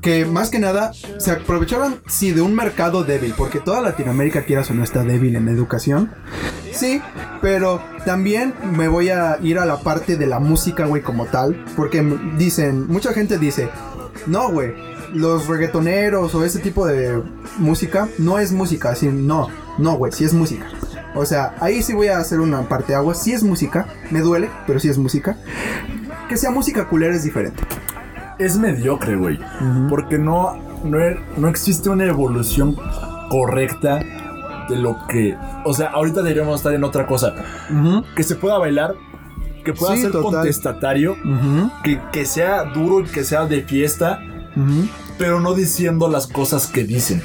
que 0.00 0.24
más 0.24 0.50
que 0.50 0.58
nada 0.58 0.92
se 1.18 1.30
aprovechaban, 1.32 2.00
sí, 2.06 2.32
de 2.32 2.40
un 2.40 2.54
mercado 2.54 3.04
débil, 3.04 3.34
porque 3.36 3.60
toda 3.60 3.80
Latinoamérica, 3.80 4.44
quieras 4.44 4.70
o 4.70 4.74
no, 4.74 4.82
está 4.82 5.04
débil 5.04 5.36
en 5.36 5.48
educación. 5.48 6.10
Sí, 6.72 7.02
pero 7.42 7.82
también 8.04 8.54
me 8.72 8.88
voy 8.88 9.10
a 9.10 9.38
ir 9.42 9.58
a 9.58 9.66
la 9.66 9.80
parte 9.80 10.16
de 10.16 10.26
la 10.26 10.40
música, 10.40 10.86
güey, 10.86 11.02
como 11.02 11.26
tal, 11.26 11.64
porque 11.76 12.02
dicen, 12.38 12.86
mucha 12.88 13.12
gente 13.12 13.38
dice, 13.38 13.68
no, 14.26 14.50
güey, 14.50 14.72
los 15.12 15.46
reggaetoneros 15.48 16.34
o 16.34 16.44
ese 16.44 16.60
tipo 16.60 16.86
de 16.86 17.20
música 17.58 18.08
no 18.18 18.38
es 18.38 18.52
música, 18.52 18.90
así, 18.90 19.08
no, 19.08 19.48
no, 19.78 19.96
güey, 19.96 20.12
sí 20.12 20.24
es 20.24 20.32
música. 20.32 20.66
O 21.14 21.26
sea, 21.26 21.56
ahí 21.60 21.82
sí 21.82 21.92
voy 21.92 22.06
a 22.06 22.18
hacer 22.18 22.40
una 22.40 22.68
parte 22.68 22.94
agua, 22.94 23.14
sí 23.14 23.32
es 23.32 23.42
música, 23.42 23.86
me 24.10 24.20
duele, 24.20 24.48
pero 24.66 24.78
sí 24.78 24.88
es 24.88 24.96
música. 24.96 25.36
Que 26.28 26.36
sea 26.36 26.52
música 26.52 26.88
culera 26.88 27.16
es 27.16 27.24
diferente. 27.24 27.60
Es 28.40 28.56
mediocre, 28.58 29.16
güey. 29.16 29.38
Porque 29.88 30.18
no, 30.18 30.56
no, 30.84 30.98
e- 31.00 31.20
no 31.36 31.48
existe 31.48 31.88
una 31.90 32.04
evolución 32.06 32.76
correcta 33.28 34.00
de 34.68 34.76
lo 34.76 34.96
que. 35.08 35.36
O 35.64 35.72
sea, 35.74 35.88
ahorita 35.90 36.22
deberíamos 36.22 36.56
estar 36.56 36.72
en 36.74 36.84
otra 36.84 37.06
cosa. 37.06 37.34
Que 38.16 38.22
se 38.22 38.36
pueda 38.36 38.58
bailar, 38.58 38.94
que 39.64 39.72
pueda 39.72 39.94
Sí, 39.94 40.02
ser 40.02 40.12
total. 40.12 40.32
contestatario, 40.32 41.16
que, 41.84 42.00
que 42.12 42.24
sea 42.24 42.64
duro 42.64 43.00
y 43.00 43.04
que 43.04 43.24
sea 43.24 43.44
de 43.46 43.62
fiesta, 43.62 44.20
pero 45.18 45.40
no 45.40 45.54
diciendo 45.54 46.08
las 46.08 46.26
cosas 46.26 46.66
que 46.66 46.84
dicen. 46.84 47.22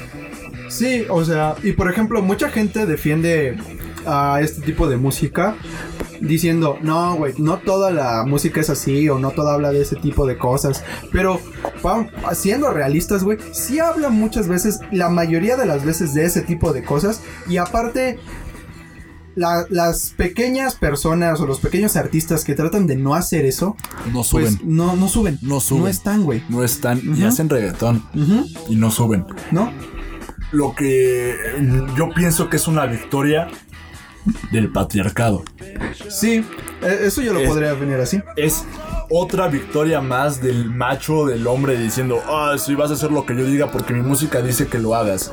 Sí, 0.68 1.04
o 1.08 1.24
sea, 1.24 1.54
y 1.62 1.72
por 1.72 1.90
ejemplo, 1.90 2.20
mucha 2.22 2.48
gente 2.50 2.86
defiende 2.86 3.56
a 4.04 4.40
este 4.40 4.62
tipo 4.62 4.88
de 4.88 4.96
música 4.96 5.54
diciendo, 6.20 6.78
no, 6.82 7.14
güey, 7.16 7.34
no 7.38 7.58
toda 7.58 7.90
la 7.90 8.24
música 8.26 8.60
es 8.60 8.70
así 8.70 9.08
o 9.08 9.18
no 9.18 9.30
toda 9.32 9.54
habla 9.54 9.70
de 9.72 9.82
ese 9.82 9.96
tipo 9.96 10.26
de 10.26 10.36
cosas. 10.38 10.82
Pero, 11.12 11.40
vamos, 11.82 12.10
siendo 12.34 12.70
realistas, 12.70 13.24
güey, 13.24 13.38
sí 13.52 13.78
habla 13.78 14.08
muchas 14.10 14.48
veces, 14.48 14.80
la 14.92 15.08
mayoría 15.08 15.56
de 15.56 15.66
las 15.66 15.84
veces 15.84 16.14
de 16.14 16.24
ese 16.24 16.42
tipo 16.42 16.72
de 16.72 16.82
cosas. 16.84 17.20
Y 17.48 17.56
aparte, 17.58 18.18
la- 19.34 19.66
las 19.68 20.10
pequeñas 20.16 20.74
personas 20.76 21.40
o 21.40 21.46
los 21.46 21.60
pequeños 21.60 21.96
artistas 21.96 22.42
que 22.44 22.54
tratan 22.54 22.86
de 22.86 22.96
no 22.96 23.14
hacer 23.14 23.44
eso, 23.44 23.76
No 24.12 24.24
suben. 24.24 24.44
pues 24.56 24.64
no, 24.64 24.96
no 24.96 25.08
suben. 25.08 25.38
No 25.42 25.60
suben. 25.60 25.82
No 25.82 25.88
están, 25.88 26.24
güey. 26.24 26.42
no 26.48 26.64
están 26.64 27.00
y 27.04 27.08
Ujú. 27.10 27.26
hacen 27.26 27.48
reggaetón 27.50 28.02
y 28.68 28.76
no 28.76 28.90
suben. 28.90 29.26
¿No? 29.50 29.70
Lo 30.52 30.74
que 30.74 31.34
yo 31.98 32.08
pienso 32.14 32.48
que 32.48 32.56
es 32.56 32.68
una 32.68 32.86
victoria 32.86 33.48
del 34.52 34.70
patriarcado. 34.72 35.42
Sí, 36.08 36.44
eh, 36.82 36.98
eso 37.02 37.22
yo 37.22 37.32
lo 37.32 37.40
Es- 37.40 37.48
podría 37.48 37.70
definir 37.74 37.96
así. 37.96 38.20
Es 38.36 38.64
otra 39.10 39.48
victoria 39.48 40.00
más 40.00 40.40
del 40.42 40.70
macho, 40.70 41.26
del 41.26 41.46
hombre 41.46 41.76
diciendo, 41.78 42.20
ah, 42.26 42.56
sí, 42.58 42.74
vas 42.74 42.90
a 42.90 42.94
hacer 42.94 43.12
lo 43.12 43.24
que 43.26 43.36
yo 43.36 43.44
diga 43.44 43.70
porque 43.70 43.92
mi 43.92 44.02
música 44.02 44.42
dice 44.42 44.66
que 44.66 44.78
lo 44.78 44.94
hagas. 44.94 45.32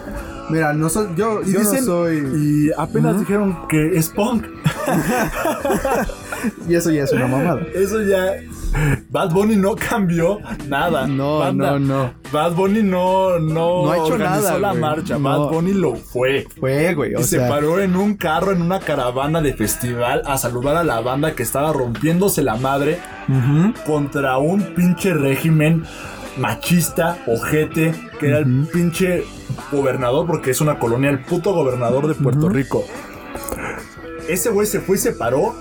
Mira, 0.50 0.74
no 0.74 0.90
soy, 0.90 1.08
yo, 1.16 1.42
yo 1.44 1.60
dicen- 1.62 1.80
no 1.86 1.86
soy. 1.86 2.18
Y 2.18 2.72
apenas 2.78 3.18
dijeron 3.20 3.68
que 3.70 3.98
es 3.98 4.10
punk. 4.10 4.46
Y 6.68 6.76
eso 6.76 6.92
ya 6.92 7.04
es 7.04 7.12
una 7.14 7.28
mamada. 7.28 7.62
Eso 7.74 8.02
ya. 8.02 8.34
Bad 9.13 9.29
Bunny 9.32 9.55
no 9.55 9.75
cambió 9.75 10.39
nada. 10.67 11.05
No, 11.05 11.53
no, 11.53 11.77
no. 11.77 12.13
Bad 12.32 12.53
Bunny 12.53 12.82
no, 12.82 13.38
no, 13.38 13.86
No 13.86 13.91
ha 13.91 13.96
hecho 13.98 14.13
organizó 14.15 14.41
nada, 14.41 14.58
la 14.60 14.70
güey. 14.70 14.82
marcha. 14.82 15.20
No. 15.20 15.29
Bad 15.29 15.50
Bunny 15.51 15.74
lo 15.74 15.96
fue. 15.96 16.48
Fue, 16.60 16.96
güey. 16.96 17.13
O 17.13 17.20
y 17.20 17.24
se 17.24 17.39
paró 17.41 17.79
en 17.79 17.96
un 17.96 18.15
carro, 18.15 18.51
en 18.53 18.63
una 18.63 18.79
caravana 18.79 19.39
de 19.39 19.53
festival, 19.53 20.24
a 20.25 20.39
saludar 20.39 20.77
a 20.77 20.84
la 20.84 21.00
banda 21.01 21.36
que 21.36 21.43
estaba 21.43 21.72
rompiéndose 21.72 22.41
la 22.41 22.55
madre 22.55 22.98
contra 23.86 24.39
un 24.39 24.74
pinche 24.74 25.13
régimen 25.13 25.84
machista, 26.38 27.20
ojete, 27.27 27.93
que 28.20 28.29
era 28.29 28.39
el 28.39 28.67
pinche 28.74 29.25
gobernador, 29.72 30.25
porque 30.25 30.50
es 30.50 30.60
una 30.60 30.79
colonia, 30.79 31.12
el 31.12 31.20
puto 31.20 31.53
gobernador 31.53 32.08
de 32.08 32.15
Puerto 32.15 32.50
Rico. 32.50 32.84
Ese 34.27 34.50
güey 34.50 34.65
se 34.65 34.79
fue 34.79 34.96
y 34.96 35.00
se 35.00 35.12
paró 35.12 35.53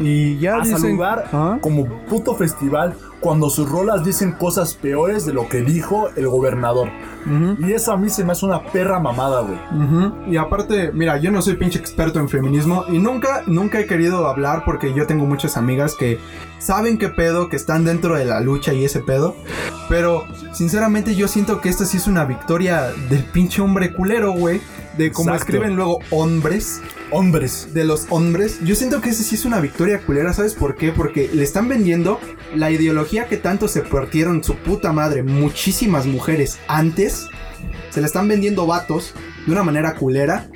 Y 0.00 0.38
ya 0.38 0.56
a 0.56 0.60
dicen. 0.62 0.78
saludar 0.78 1.28
¿Ah? 1.32 1.58
como 1.60 1.86
puto 2.06 2.34
festival 2.34 2.94
cuando 3.20 3.50
sus 3.50 3.68
rolas 3.68 4.04
dicen 4.04 4.32
cosas 4.32 4.74
peores 4.74 5.24
de 5.26 5.32
lo 5.32 5.48
que 5.48 5.62
dijo 5.62 6.10
el 6.16 6.28
gobernador. 6.28 6.88
Y 7.58 7.72
eso 7.72 7.90
a 7.92 7.96
mí 7.96 8.08
se 8.08 8.22
me 8.22 8.32
hace 8.32 8.46
una 8.46 8.62
perra 8.62 9.00
mamada, 9.00 9.40
güey. 9.40 9.58
Y 10.30 10.36
aparte, 10.36 10.92
mira, 10.92 11.16
yo 11.16 11.32
no 11.32 11.42
soy 11.42 11.56
pinche 11.56 11.78
experto 11.78 12.20
en 12.20 12.28
feminismo 12.28 12.84
y 12.88 12.98
nunca, 12.98 13.42
nunca 13.48 13.80
he 13.80 13.86
querido 13.86 14.28
hablar 14.28 14.62
porque 14.64 14.94
yo 14.94 15.06
tengo 15.08 15.26
muchas 15.26 15.56
amigas 15.56 15.96
que 15.98 16.18
saben 16.58 16.98
qué 16.98 17.08
pedo, 17.08 17.48
que 17.48 17.56
están 17.56 17.84
dentro 17.84 18.14
de 18.16 18.26
la 18.26 18.38
lucha 18.40 18.72
y 18.74 18.84
ese 18.84 19.00
pedo. 19.00 19.34
Pero, 19.88 20.24
sinceramente, 20.52 21.16
yo 21.16 21.26
siento 21.26 21.60
que 21.60 21.68
esta 21.68 21.84
sí 21.84 21.96
es 21.96 22.06
una 22.06 22.24
victoria 22.24 22.92
del 23.08 23.24
pinche 23.24 23.60
hombre 23.60 23.92
culero, 23.92 24.32
güey. 24.32 24.60
De 24.96 25.06
Exacto. 25.06 25.34
escriben 25.34 25.76
luego 25.76 25.98
hombres. 26.10 26.80
Hombres. 27.10 27.72
de 27.72 27.84
los 27.84 28.06
hombres, 28.10 28.58
yo 28.64 28.74
siento 28.74 29.00
que 29.00 29.10
ese 29.10 29.22
sí 29.22 29.36
es 29.36 29.44
una 29.44 29.60
victoria 29.60 30.00
culera, 30.00 30.32
¿sabes 30.32 30.54
por 30.54 30.74
qué? 30.74 30.90
Porque 30.90 31.30
le 31.32 31.44
están 31.44 31.68
vendiendo 31.68 32.18
la 32.54 32.70
ideología 32.70 33.26
que 33.26 33.36
tanto 33.36 33.68
se 33.68 33.82
partieron 33.82 34.42
su 34.42 34.56
puta 34.56 34.92
madre 34.92 35.22
muchísimas 35.22 36.06
mujeres 36.06 36.58
antes, 36.66 37.28
se 37.90 38.00
la 38.00 38.08
están 38.08 38.26
vendiendo 38.26 38.66
vatos 38.66 39.14
de 39.46 39.52
una 39.52 39.62
manera 39.62 39.94
culera 39.94 40.48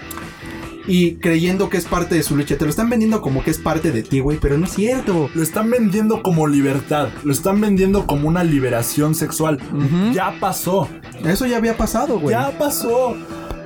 y 0.86 1.16
creyendo 1.16 1.68
que 1.68 1.76
es 1.76 1.84
parte 1.84 2.16
de 2.16 2.22
su 2.22 2.36
lucha, 2.36 2.56
te 2.56 2.64
lo 2.64 2.70
están 2.70 2.90
vendiendo 2.90 3.20
como 3.20 3.44
que 3.44 3.50
es 3.50 3.58
parte 3.58 3.92
de 3.92 4.02
ti, 4.02 4.20
güey, 4.20 4.38
pero 4.38 4.58
no 4.58 4.64
es 4.64 4.72
cierto. 4.72 5.30
Lo 5.34 5.42
están 5.42 5.70
vendiendo 5.70 6.22
como 6.22 6.48
libertad. 6.48 7.10
Lo 7.22 7.32
están 7.32 7.60
vendiendo 7.60 8.06
como 8.06 8.26
una 8.26 8.42
liberación 8.42 9.14
sexual. 9.14 9.58
Ya 10.12 10.34
pasó. 10.40 10.88
Eso 11.24 11.46
ya 11.46 11.58
había 11.58 11.76
pasado, 11.76 12.18
güey. 12.18 12.34
Ya 12.34 12.58
pasó. 12.58 13.16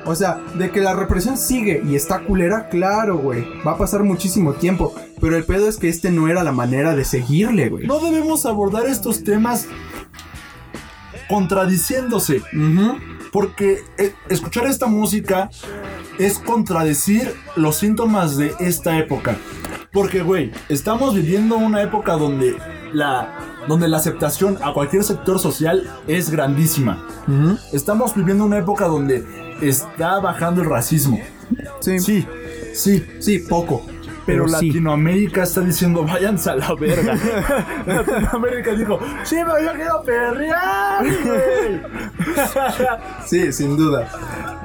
O 0.07 0.15
sea, 0.15 0.41
de 0.55 0.71
que 0.71 0.81
la 0.81 0.95
represión 0.95 1.37
sigue 1.37 1.83
y 1.87 1.95
está 1.95 2.21
culera, 2.21 2.69
claro, 2.69 3.19
güey. 3.19 3.45
Va 3.67 3.73
a 3.73 3.79
pasar 3.79 4.03
muchísimo 4.03 4.53
tiempo. 4.55 4.95
Pero 5.21 5.37
el 5.37 5.45
pedo 5.45 5.69
es 5.69 5.77
que 5.77 5.89
este 5.89 6.11
no 6.11 6.29
era 6.29 6.45
la 6.45 6.53
manera 6.53 6.95
de 6.95 7.05
seguirle, 7.05 7.69
güey. 7.69 7.87
No 7.87 8.01
debemos 8.01 8.45
abordar 8.47 8.87
estos 8.87 9.25
temas 9.25 9.67
contradiciéndose. 11.29 12.43
Porque 13.33 13.83
eh, 13.99 14.15
escuchar 14.29 14.67
esta 14.67 14.87
música 14.87 15.51
es 16.19 16.39
contradecir 16.39 17.35
los 17.57 17.77
síntomas 17.77 18.37
de 18.37 18.55
esta 18.61 18.99
época. 18.99 19.37
Porque, 19.93 20.23
güey, 20.23 20.53
estamos 20.69 21.15
viviendo 21.15 21.57
una 21.57 21.83
época 21.83 22.13
donde 22.15 22.57
la, 22.95 23.39
donde 23.69 23.89
la 23.89 23.99
aceptación 23.99 24.59
a 24.63 24.73
cualquier 24.73 25.05
sector 25.05 25.39
social 25.39 25.91
es 26.07 26.31
grandísima. 26.31 27.07
Estamos 27.73 28.15
viviendo 28.15 28.45
una 28.45 28.59
época 28.59 28.87
donde 28.87 29.27
está 29.61 30.21
bajando 30.21 30.63
el 30.63 30.71
racismo. 30.71 31.19
Sí. 31.81 31.99
Sí, 31.99 32.27
sí. 32.75 33.07
Sí, 33.21 33.39
poco. 33.41 33.83
Pero, 34.27 34.45
Pero 34.47 34.59
sí. 34.59 34.69
Latinoamérica 34.69 35.43
está 35.43 35.61
diciendo, 35.61 36.03
váyanse 36.03 36.49
a 36.51 36.57
la 36.57 36.75
verga. 36.75 37.15
Latinoamérica 37.87 38.73
dijo, 38.73 38.99
sí, 39.23 39.37
pero 39.45 39.61
yo 39.61 39.73
quiero 39.75 40.03
perrear. 40.03 41.05
Sí, 43.27 43.53
sin 43.53 43.77
duda. 43.77 44.09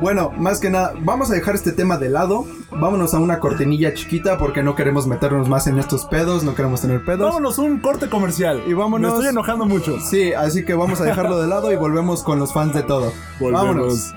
Bueno, 0.01 0.31
más 0.37 0.61
que 0.61 0.69
nada, 0.69 0.93
vamos 1.01 1.29
a 1.29 1.33
dejar 1.33 1.55
este 1.55 1.73
tema 1.73 1.97
de 1.97 2.09
lado. 2.09 2.45
Vámonos 2.71 3.13
a 3.13 3.19
una 3.19 3.39
cortinilla 3.39 3.93
chiquita 3.93 4.37
porque 4.37 4.63
no 4.63 4.73
queremos 4.75 5.07
meternos 5.07 5.49
más 5.49 5.67
en 5.67 5.77
estos 5.77 6.05
pedos, 6.05 6.43
no 6.43 6.55
queremos 6.55 6.81
tener 6.81 7.03
pedos. 7.03 7.27
Vámonos, 7.27 7.57
un 7.57 7.79
corte 7.79 8.09
comercial. 8.09 8.63
Y 8.65 8.73
vámonos. 8.73 9.11
Me 9.11 9.17
estoy 9.17 9.29
enojando 9.31 9.65
mucho. 9.65 9.99
Sí, 9.99 10.31
así 10.31 10.63
que 10.63 10.73
vamos 10.73 11.01
a 11.01 11.03
dejarlo 11.03 11.41
de 11.41 11.47
lado 11.47 11.73
y 11.73 11.75
volvemos 11.75 12.23
con 12.23 12.39
los 12.39 12.53
fans 12.53 12.73
de 12.73 12.83
todo. 12.83 13.11
Vámonos. 13.41 14.13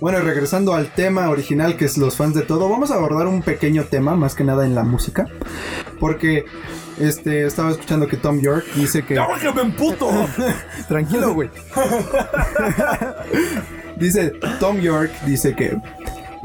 Bueno, 0.00 0.20
regresando 0.20 0.74
al 0.74 0.92
tema 0.92 1.28
original 1.30 1.76
que 1.76 1.84
es 1.84 1.98
los 1.98 2.16
fans 2.16 2.34
de 2.34 2.42
todo, 2.42 2.68
vamos 2.68 2.90
a 2.90 2.94
abordar 2.94 3.26
un 3.26 3.42
pequeño 3.42 3.84
tema, 3.84 4.16
más 4.16 4.34
que 4.34 4.44
nada 4.44 4.64
en 4.66 4.74
la 4.74 4.82
música. 4.82 5.26
Porque 5.98 6.44
este 6.98 7.46
estaba 7.46 7.70
escuchando 7.70 8.06
que 8.06 8.16
Tom 8.16 8.40
York 8.40 8.66
dice 8.74 9.04
que. 9.04 9.14
¡Ya, 9.14 9.26
que 9.40 9.52
me 9.52 9.62
emputo! 9.62 10.10
Tranquilo, 10.88 11.34
güey. 11.34 11.50
dice, 13.96 14.32
Tom 14.60 14.80
York 14.80 15.10
dice 15.24 15.54
que 15.54 15.76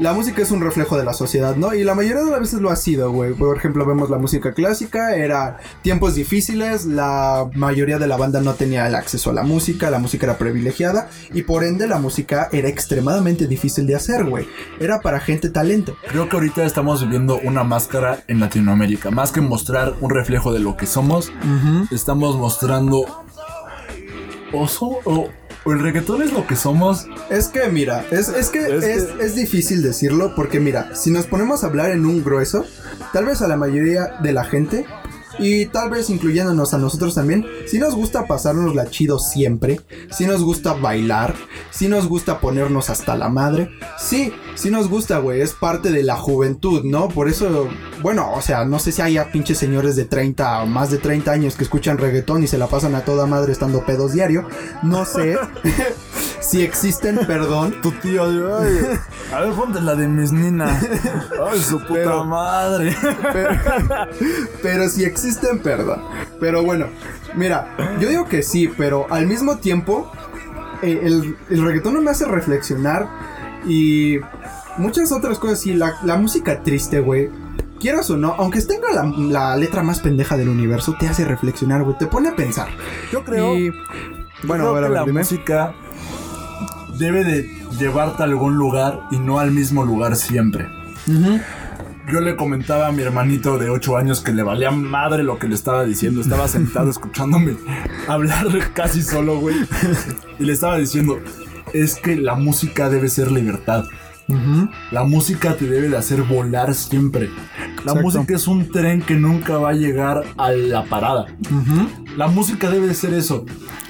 la 0.00 0.14
música 0.14 0.40
es 0.40 0.50
un 0.50 0.62
reflejo 0.62 0.96
de 0.96 1.04
la 1.04 1.12
sociedad, 1.12 1.56
¿no? 1.56 1.74
Y 1.74 1.84
la 1.84 1.94
mayoría 1.94 2.24
de 2.24 2.30
las 2.30 2.40
veces 2.40 2.60
lo 2.60 2.70
ha 2.70 2.76
sido, 2.76 3.12
güey. 3.12 3.34
Por 3.34 3.56
ejemplo, 3.56 3.84
vemos 3.84 4.08
la 4.08 4.16
música 4.16 4.52
clásica, 4.54 5.14
era 5.14 5.58
tiempos 5.82 6.14
difíciles, 6.14 6.86
la 6.86 7.48
mayoría 7.54 7.98
de 7.98 8.06
la 8.06 8.16
banda 8.16 8.40
no 8.40 8.54
tenía 8.54 8.86
el 8.86 8.94
acceso 8.94 9.28
a 9.30 9.34
la 9.34 9.42
música, 9.42 9.90
la 9.90 9.98
música 9.98 10.24
era 10.26 10.38
privilegiada 10.38 11.10
y 11.34 11.42
por 11.42 11.64
ende 11.64 11.86
la 11.86 11.98
música 11.98 12.48
era 12.50 12.68
extremadamente 12.68 13.46
difícil 13.46 13.86
de 13.86 13.94
hacer, 13.96 14.24
güey. 14.24 14.48
Era 14.80 15.00
para 15.00 15.20
gente 15.20 15.50
talento. 15.50 15.94
Creo 16.08 16.28
que 16.30 16.36
ahorita 16.36 16.64
estamos 16.64 17.02
viviendo 17.02 17.38
una 17.44 17.62
máscara 17.62 18.24
en 18.26 18.40
Latinoamérica. 18.40 19.10
Más 19.10 19.32
que 19.32 19.42
mostrar 19.42 19.94
un 20.00 20.08
reflejo 20.10 20.52
de 20.52 20.60
lo 20.60 20.76
que 20.78 20.86
somos, 20.86 21.30
estamos 21.90 22.36
mostrando. 22.36 23.04
O, 24.52 24.66
so- 24.66 24.98
o- 25.04 25.28
o 25.64 25.72
el 25.72 25.80
reggaetón 25.80 26.22
es 26.22 26.32
lo 26.32 26.46
que 26.46 26.56
somos. 26.56 27.06
Es 27.30 27.48
que 27.48 27.68
mira, 27.68 28.04
es, 28.10 28.28
es 28.28 28.48
que 28.48 28.60
Es 28.60 28.84
es, 28.84 29.04
que- 29.04 29.24
es 29.24 29.34
difícil 29.34 29.82
decirlo 29.82 30.34
porque 30.34 30.60
mira, 30.60 30.94
si 30.96 31.10
nos 31.10 31.26
ponemos 31.26 31.62
a 31.62 31.66
hablar 31.66 31.90
en 31.90 32.06
un 32.06 32.22
grueso, 32.24 32.64
tal 33.12 33.26
vez 33.26 33.42
a 33.42 33.48
la 33.48 33.56
mayoría 33.56 34.16
de 34.22 34.32
la 34.32 34.44
gente 34.44 34.86
y 35.40 35.66
tal 35.66 35.90
vez 35.90 36.10
incluyéndonos 36.10 36.74
a 36.74 36.78
nosotros 36.78 37.14
también, 37.14 37.46
si 37.66 37.78
nos 37.78 37.94
gusta 37.94 38.26
pasarnos 38.26 38.74
la 38.74 38.90
chido 38.90 39.18
siempre, 39.18 39.80
si 40.10 40.26
nos 40.26 40.42
gusta 40.42 40.74
bailar, 40.74 41.34
si 41.70 41.88
nos 41.88 42.06
gusta 42.06 42.40
ponernos 42.40 42.90
hasta 42.90 43.16
la 43.16 43.28
madre, 43.28 43.70
sí, 43.98 44.32
sí 44.54 44.70
nos 44.70 44.88
gusta, 44.88 45.18
güey, 45.18 45.40
es 45.40 45.52
parte 45.52 45.90
de 45.90 46.02
la 46.02 46.16
juventud, 46.16 46.84
¿no? 46.84 47.08
Por 47.08 47.28
eso, 47.28 47.68
bueno, 48.02 48.30
o 48.34 48.42
sea, 48.42 48.64
no 48.64 48.78
sé 48.78 48.92
si 48.92 49.02
haya 49.02 49.32
pinches 49.32 49.58
señores 49.58 49.96
de 49.96 50.04
30 50.04 50.62
o 50.62 50.66
más 50.66 50.90
de 50.90 50.98
30 50.98 51.32
años 51.32 51.56
que 51.56 51.64
escuchan 51.64 51.98
reggaetón 51.98 52.44
y 52.44 52.46
se 52.46 52.58
la 52.58 52.66
pasan 52.66 52.94
a 52.94 53.04
toda 53.04 53.26
madre 53.26 53.52
estando 53.52 53.84
pedos 53.84 54.12
diario, 54.12 54.46
no 54.82 55.04
sé 55.04 55.36
si 56.40 56.62
existen, 56.62 57.18
perdón. 57.26 57.74
Tu 57.82 57.90
tío, 57.92 58.24
ay, 58.58 58.80
a 59.32 59.40
ver, 59.40 59.52
ponte 59.52 59.80
la 59.80 59.94
de 59.94 60.08
mis 60.08 60.32
Nina. 60.32 60.78
Ay, 61.50 61.60
su 61.60 61.78
puta 61.78 61.92
Pero- 61.94 62.24
madre. 62.24 62.96
Pero, 63.32 63.50
pero 64.62 64.88
si 64.88 65.04
existen, 65.04 65.58
perdón. 65.60 66.02
Pero 66.40 66.62
bueno, 66.62 66.86
mira, 67.34 67.74
yo 68.00 68.08
digo 68.08 68.26
que 68.28 68.42
sí, 68.42 68.68
pero 68.76 69.06
al 69.10 69.26
mismo 69.26 69.58
tiempo, 69.58 70.10
eh, 70.82 71.00
el, 71.02 71.36
el 71.50 71.62
reggaetón 71.64 71.94
no 71.94 72.00
me 72.02 72.10
hace 72.10 72.24
reflexionar 72.24 73.06
y 73.66 74.18
muchas 74.78 75.12
otras 75.12 75.38
cosas. 75.38 75.60
Sí, 75.60 75.74
la, 75.74 75.96
la 76.04 76.16
música 76.16 76.62
triste, 76.62 77.00
güey. 77.00 77.28
Quieras 77.78 78.10
o 78.10 78.16
no, 78.18 78.34
aunque 78.36 78.60
tenga 78.60 78.90
la, 78.92 79.04
la 79.04 79.56
letra 79.56 79.82
más 79.82 80.00
pendeja 80.00 80.36
del 80.36 80.50
universo, 80.50 80.96
te 81.00 81.08
hace 81.08 81.24
reflexionar, 81.24 81.82
güey. 81.82 81.96
Te 81.96 82.06
pone 82.06 82.28
a 82.28 82.36
pensar. 82.36 82.68
Yo 83.10 83.24
creo. 83.24 83.54
Y, 83.56 83.70
bueno, 84.42 84.64
creo 84.64 84.68
a 84.68 84.72
ver, 84.72 84.84
a 84.84 84.88
ver, 84.88 84.98
la 84.98 85.04
dime. 85.04 85.20
música 85.20 85.74
debe 87.00 87.24
de 87.24 87.50
llevarte 87.78 88.22
a 88.22 88.26
algún 88.26 88.54
lugar 88.54 89.00
y 89.10 89.18
no 89.18 89.40
al 89.40 89.50
mismo 89.50 89.84
lugar 89.84 90.14
siempre. 90.14 90.68
Yo 92.12 92.20
le 92.20 92.36
comentaba 92.36 92.88
a 92.88 92.92
mi 92.92 93.02
hermanito 93.02 93.58
de 93.58 93.70
8 93.70 93.96
años 93.96 94.20
que 94.20 94.32
le 94.32 94.42
valía 94.42 94.70
madre 94.70 95.24
lo 95.24 95.38
que 95.38 95.48
le 95.48 95.54
estaba 95.54 95.84
diciendo. 95.84 96.20
Estaba 96.20 96.46
sentado 96.46 96.90
escuchándome 96.96 97.56
hablar 98.06 98.46
casi 98.74 99.02
solo, 99.02 99.40
güey. 99.40 99.56
Y 100.38 100.44
le 100.44 100.52
estaba 100.52 100.76
diciendo, 100.76 101.18
es 101.72 101.96
que 101.96 102.16
la 102.16 102.34
música 102.34 102.88
debe 102.90 103.08
ser 103.08 103.32
libertad. 103.32 103.84
La 104.90 105.04
música 105.04 105.56
te 105.56 105.66
debe 105.66 105.88
de 105.88 105.96
hacer 105.96 106.22
volar 106.22 106.74
siempre. 106.74 107.28
La 107.84 107.92
Exacto. 107.92 108.00
música 108.02 108.34
es 108.36 108.46
un 108.46 108.70
tren 108.70 109.02
que 109.02 109.14
nunca 109.14 109.56
va 109.58 109.70
a 109.70 109.72
llegar 109.74 110.22
a 110.36 110.50
la 110.50 110.84
parada. 110.84 111.26
La 112.16 112.28
música 112.28 112.70
debe 112.70 112.86
de 112.88 112.94
ser 112.94 113.14
eso. 113.14 113.44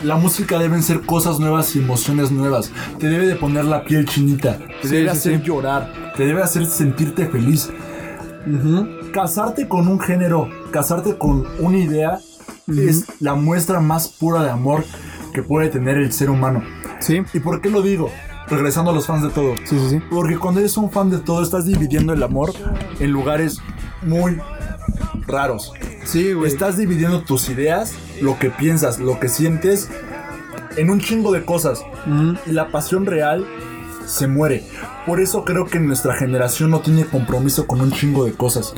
La 0.04 0.16
música 0.16 0.58
deben 0.58 0.82
ser 0.82 1.00
cosas 1.02 1.40
nuevas 1.40 1.74
y 1.76 1.80
emociones 1.80 2.30
nuevas. 2.30 2.70
Te 2.98 3.08
debe 3.08 3.26
de 3.26 3.36
poner 3.36 3.64
la 3.64 3.84
piel 3.84 4.06
chinita. 4.06 4.58
Te 4.82 4.88
Sí, 4.88 4.94
debe 4.94 5.10
sí, 5.10 5.16
hacer 5.18 5.36
sí. 5.38 5.42
llorar. 5.44 5.92
Te 6.16 6.24
debe 6.26 6.42
hacer 6.42 6.66
sentirte 6.66 7.26
feliz. 7.28 7.70
Casarte 9.12 9.68
con 9.68 9.88
un 9.88 10.00
género, 10.00 10.48
casarte 10.70 11.16
con 11.18 11.46
una 11.58 11.78
idea, 11.78 12.18
es 12.68 13.04
la 13.20 13.34
muestra 13.34 13.80
más 13.80 14.08
pura 14.08 14.42
de 14.42 14.50
amor 14.50 14.84
que 15.34 15.42
puede 15.42 15.68
tener 15.68 15.98
el 15.98 16.12
ser 16.12 16.30
humano. 16.30 16.62
Sí, 17.00 17.22
¿Y 17.34 17.40
por 17.40 17.60
qué 17.60 17.70
lo 17.70 17.82
digo? 17.82 18.10
Regresando 18.50 18.90
a 18.90 18.94
los 18.94 19.06
fans 19.06 19.22
de 19.22 19.30
todo. 19.30 19.54
sí, 19.64 19.78
sí, 19.78 19.90
sí. 19.90 20.00
Porque 20.10 20.36
cuando 20.38 20.60
eres 20.60 20.76
un 20.76 20.90
fan 20.90 21.10
de 21.10 21.18
todo, 21.18 21.42
estás 21.42 21.66
dividiendo 21.66 22.12
el 22.12 22.22
amor 22.22 22.52
en 22.98 23.10
lugares 23.10 23.60
muy 24.02 24.38
raros. 25.26 25.72
Sí, 26.04 26.32
güey. 26.32 26.50
Estás 26.50 26.76
dividiendo 26.76 27.22
tus 27.22 27.48
ideas, 27.48 27.94
lo 28.20 28.38
que 28.38 28.50
piensas, 28.50 28.98
lo 28.98 29.20
que 29.20 29.28
sientes, 29.28 29.88
en 30.76 30.90
un 30.90 31.00
chingo 31.00 31.32
de 31.32 31.44
cosas. 31.44 31.82
Y 32.46 32.52
la 32.52 32.68
pasión 32.68 33.06
real 33.06 33.46
se 34.06 34.26
muere. 34.26 34.64
Por 35.06 35.20
eso 35.20 35.44
creo 35.44 35.66
que 35.66 35.78
nuestra 35.78 36.14
generación 36.14 36.70
no 36.70 36.80
tiene 36.80 37.04
compromiso 37.04 37.66
con 37.66 37.80
un 37.80 37.92
chingo 37.92 38.24
de 38.24 38.32
cosas. 38.32 38.74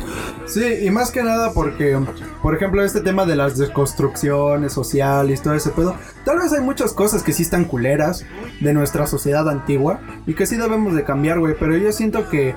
Sí, 0.46 0.62
y 0.82 0.90
más 0.90 1.10
que 1.10 1.22
nada 1.22 1.52
porque, 1.52 1.98
por 2.42 2.54
ejemplo, 2.54 2.84
este 2.84 3.00
tema 3.00 3.24
de 3.24 3.36
las 3.36 3.56
desconstrucciones 3.56 4.72
sociales, 4.72 5.42
todo 5.42 5.54
ese 5.54 5.70
pedo, 5.70 5.96
tal 6.24 6.38
vez 6.38 6.52
hay 6.52 6.60
muchas 6.60 6.92
cosas 6.92 7.22
que 7.22 7.32
sí 7.32 7.42
están 7.42 7.64
culeras 7.64 8.24
de 8.60 8.72
nuestra 8.72 9.06
sociedad 9.06 9.48
antigua 9.48 10.00
y 10.26 10.34
que 10.34 10.46
sí 10.46 10.56
debemos 10.56 10.94
de 10.94 11.04
cambiar, 11.04 11.38
güey, 11.40 11.54
pero 11.58 11.76
yo 11.76 11.92
siento 11.92 12.28
que 12.28 12.54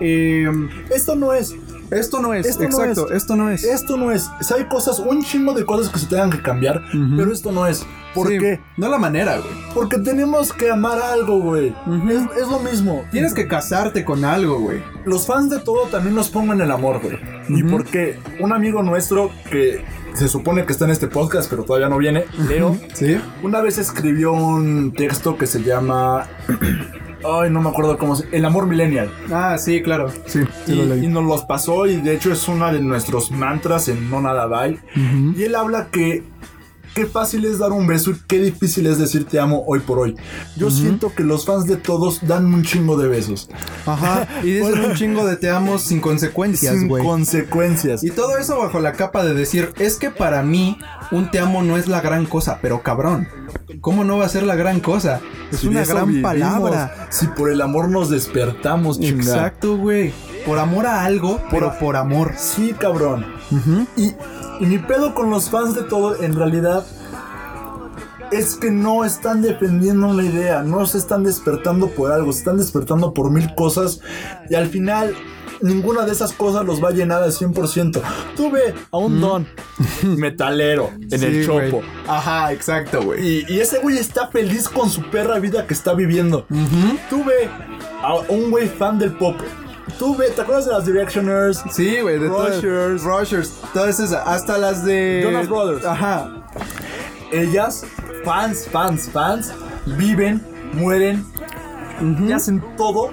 eh, 0.00 0.50
Esto 0.90 1.14
no 1.14 1.32
es. 1.32 1.54
Esto 1.90 2.20
no 2.20 2.34
es, 2.34 2.46
Esto 2.46 2.62
no 2.62 2.68
exacto, 2.68 3.06
es. 3.08 3.22
esto 3.22 3.36
no 3.36 3.50
es. 3.50 3.64
Esto 3.64 3.96
no 3.96 4.10
es. 4.12 4.30
O 4.40 4.44
sea, 4.44 4.56
hay 4.58 4.64
cosas, 4.64 4.98
un 4.98 5.22
chingo 5.22 5.52
de 5.54 5.64
cosas 5.64 5.90
que 5.92 5.98
se 5.98 6.06
tengan 6.06 6.30
que 6.30 6.40
cambiar, 6.42 6.82
pero 7.16 7.32
esto 7.32 7.52
no 7.52 7.66
es. 7.66 7.84
¿Por 8.14 8.28
Sí, 8.28 8.38
qué? 8.38 8.60
No 8.76 8.88
la 8.88 8.98
manera, 8.98 9.38
güey. 9.38 9.50
Porque 9.74 9.98
tenemos 9.98 10.52
que 10.52 10.70
amar 10.70 11.00
algo, 11.00 11.40
güey. 11.40 11.74
Es, 12.08 12.42
es 12.42 12.48
lo 12.48 12.60
mismo. 12.60 13.04
Tienes 13.10 13.34
que 13.34 13.48
casarte 13.48 14.04
con 14.04 14.24
algo, 14.24 14.60
güey. 14.60 14.82
Los 15.04 15.26
fans 15.26 15.50
de 15.50 15.58
todo 15.58 15.86
también 15.88 16.14
nos 16.14 16.30
pongan 16.30 16.60
el 16.60 16.70
amor, 16.70 17.00
güey. 17.02 17.18
Y 17.48 17.64
porque 17.64 18.18
un 18.40 18.52
amigo 18.52 18.82
nuestro 18.84 19.30
que 19.50 19.84
se 20.14 20.28
supone 20.28 20.64
que 20.64 20.72
está 20.72 20.84
en 20.84 20.92
este 20.92 21.08
podcast, 21.08 21.50
pero 21.50 21.64
todavía 21.64 21.88
no 21.88 21.98
viene, 21.98 22.24
Leo, 22.48 22.78
Sí. 22.92 23.16
una 23.42 23.60
vez 23.60 23.78
escribió 23.78 24.32
un 24.32 24.92
texto 24.92 25.36
que 25.36 25.48
se 25.48 25.62
llama. 25.64 26.26
Ay, 27.24 27.50
no 27.50 27.60
me 27.62 27.70
acuerdo 27.70 27.96
cómo 27.98 28.16
se. 28.16 28.28
El 28.32 28.44
amor 28.44 28.66
millennial. 28.66 29.10
Ah, 29.32 29.56
sí, 29.58 29.82
claro. 29.82 30.10
Sí, 30.26 30.40
sí 30.66 30.72
y, 30.72 30.74
lo 30.74 30.84
leí. 30.94 31.04
y 31.04 31.08
nos 31.08 31.24
los 31.24 31.44
pasó, 31.44 31.86
y 31.86 31.96
de 31.96 32.14
hecho 32.14 32.32
es 32.32 32.46
una 32.48 32.72
de 32.72 32.80
nuestros 32.80 33.30
mantras 33.30 33.88
en 33.88 34.10
No 34.10 34.20
Nada 34.20 34.46
Bye. 34.46 34.78
Y 35.36 35.42
él 35.42 35.54
habla 35.54 35.88
que 35.90 36.22
qué 36.94 37.06
fácil 37.06 37.44
es 37.44 37.58
dar 37.58 37.72
un 37.72 37.86
beso 37.86 38.10
y 38.12 38.16
qué 38.26 38.38
difícil 38.40 38.86
es 38.86 38.98
decir 38.98 39.24
te 39.26 39.38
amo 39.40 39.64
hoy 39.66 39.80
por 39.80 39.98
hoy. 39.98 40.14
Yo 40.56 40.70
siento 40.70 41.12
que 41.14 41.22
los 41.24 41.44
fans 41.44 41.66
de 41.66 41.76
todos 41.76 42.26
dan 42.26 42.46
un 42.52 42.62
chingo 42.62 42.96
de 42.96 43.08
besos. 43.08 43.48
Ajá. 43.86 44.28
Y 44.42 44.52
dicen 44.52 44.80
un 44.84 44.94
chingo 44.94 45.26
de 45.26 45.36
te 45.36 45.50
amo 45.50 45.78
sin 45.78 46.00
consecuencias, 46.00 46.74
sin 46.78 46.88
güey. 46.88 47.04
consecuencias. 47.04 48.02
Y 48.04 48.10
todo 48.10 48.38
eso 48.38 48.58
bajo 48.58 48.80
la 48.80 48.92
capa 48.92 49.24
de 49.24 49.34
decir, 49.34 49.72
es 49.78 49.96
que 49.96 50.10
para 50.10 50.42
mí 50.42 50.78
un 51.10 51.30
te 51.30 51.38
amo 51.38 51.62
no 51.62 51.76
es 51.76 51.88
la 51.88 52.00
gran 52.00 52.26
cosa, 52.26 52.58
pero 52.62 52.82
cabrón, 52.82 53.28
¿cómo 53.80 54.04
no 54.04 54.18
va 54.18 54.26
a 54.26 54.28
ser 54.28 54.44
la 54.44 54.54
gran 54.54 54.80
cosa? 54.80 55.20
Es 55.52 55.60
Si 55.60 55.68
una 55.68 55.84
gran 55.84 56.06
vivimos, 56.08 56.30
palabra. 56.32 57.08
Si 57.10 57.26
por 57.28 57.50
el 57.50 57.60
amor 57.60 57.88
nos 57.88 58.10
despertamos, 58.10 59.00
chinga. 59.00 59.22
Exacto, 59.24 59.76
güey. 59.76 60.12
Por 60.46 60.58
amor 60.58 60.86
a 60.86 61.04
algo, 61.04 61.40
pero 61.50 61.72
Por- 61.78 61.96
amor. 61.96 62.32
Sí, 62.36 62.74
cabrón. 62.78 63.24
Ujú. 63.50 63.86
Y, 63.96 64.12
y 64.60 64.66
mi 64.66 64.78
pedo 64.78 65.14
con 65.14 65.30
los 65.30 65.50
fans 65.50 65.74
de 65.74 65.82
todo, 65.82 66.22
en 66.22 66.34
realidad, 66.34 66.84
es 68.30 68.56
que 68.56 68.70
no 68.70 69.04
están 69.04 69.42
defendiendo 69.42 70.08
una 70.08 70.24
idea, 70.24 70.62
no 70.62 70.86
se 70.86 70.98
están 70.98 71.22
despertando 71.24 71.88
por 71.88 72.10
algo, 72.12 72.32
se 72.32 72.40
están 72.40 72.56
despertando 72.56 73.14
por 73.14 73.30
mil 73.30 73.54
cosas 73.54 74.00
y 74.50 74.54
al 74.54 74.66
final 74.66 75.14
ninguna 75.60 76.04
de 76.04 76.12
esas 76.12 76.32
cosas 76.32 76.64
los 76.64 76.82
va 76.82 76.88
a 76.88 76.92
llenar 76.92 77.22
al 77.22 77.32
100%. 77.32 78.00
Tú 78.36 78.50
ve 78.50 78.74
a 78.90 78.96
un 78.98 79.20
don 79.20 79.46
metalero 80.02 80.90
en 81.10 81.18
Sí, 81.18 81.24
el 81.24 81.46
chopo. 81.46 81.82
Ajá, 82.08 82.52
exacto, 82.52 83.02
güey. 83.02 83.44
Y, 83.48 83.54
y 83.54 83.60
ese 83.60 83.78
güey 83.78 83.98
está 83.98 84.28
feliz 84.28 84.68
con 84.68 84.90
su 84.90 85.02
perra 85.10 85.38
vida 85.38 85.66
que 85.66 85.74
está 85.74 85.94
viviendo. 85.94 86.46
Ujú. 86.50 86.98
Tú 87.08 87.24
ve 87.24 87.48
a 88.02 88.14
un 88.28 88.50
güey 88.50 88.68
fan 88.68 88.98
del 88.98 89.12
pop. 89.16 89.36
Tú 89.98 90.16
¿te 90.34 90.40
acuerdas 90.40 90.66
de 90.66 90.72
las 90.72 90.84
Directioners? 90.86 91.62
Sí, 91.70 92.00
güey, 92.00 92.18
de 92.18 92.28
todas- 92.28 92.56
Rushers. 92.56 93.02
Rushers, 93.04 93.52
todas 93.72 94.00
esas, 94.00 94.12
hasta 94.26 94.58
las 94.58 94.84
de 94.84 95.20
Jonas 95.24 95.48
Brothers. 95.48 95.84
Ajá. 95.84 96.30
ellas, 97.32 97.84
fans, 98.24 98.68
fans, 98.70 99.10
fans, 99.10 99.52
viven, 99.96 100.42
mueren 100.72 101.24
y 102.26 102.32
hacen 102.32 102.62
todo 102.76 103.10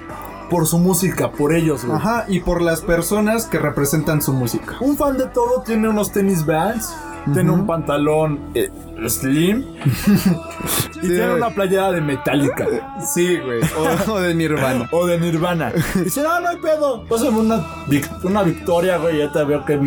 por 0.50 0.66
su 0.66 0.78
música, 0.78 1.30
por 1.32 1.54
ellos, 1.54 1.84
güey. 1.84 1.96
Ajá, 1.96 2.24
y 2.28 2.40
por 2.40 2.60
las 2.60 2.82
personas 2.82 3.46
que 3.46 3.58
representan 3.58 4.20
su 4.20 4.32
música. 4.32 4.76
Un 4.80 4.96
fan 4.96 5.16
de 5.16 5.26
todo 5.26 5.62
tiene 5.62 5.88
unos 5.88 6.12
tenis 6.12 6.44
Vans, 6.44 6.94
tiene 7.32 7.50
un 7.50 7.66
pantalón 7.66 8.50
eh, 8.54 8.70
slim 9.10 9.64
y 10.96 11.00
tiene 11.08 11.34
una 11.34 11.50
playera 11.50 11.92
de 11.92 12.00
Metallica 12.00 12.66
Sí, 13.14 13.38
güey. 13.38 13.60
O, 14.06 14.12
o 14.12 14.20
de 14.20 14.34
Nirvana. 14.34 14.88
o 14.92 15.06
de 15.06 15.18
Nirvana. 15.18 15.72
Y 15.96 16.00
dice, 16.00 16.22
no, 16.22 16.40
no 16.40 16.48
hay 16.48 16.56
pedo. 16.58 17.04
Pásame 17.08 17.40
una, 17.40 17.56
vic- 17.88 18.08
una 18.24 18.42
victoria, 18.42 18.98
güey. 18.98 19.18
Ya 19.18 19.32
te 19.32 19.42
veo 19.44 19.64
que, 19.64 19.78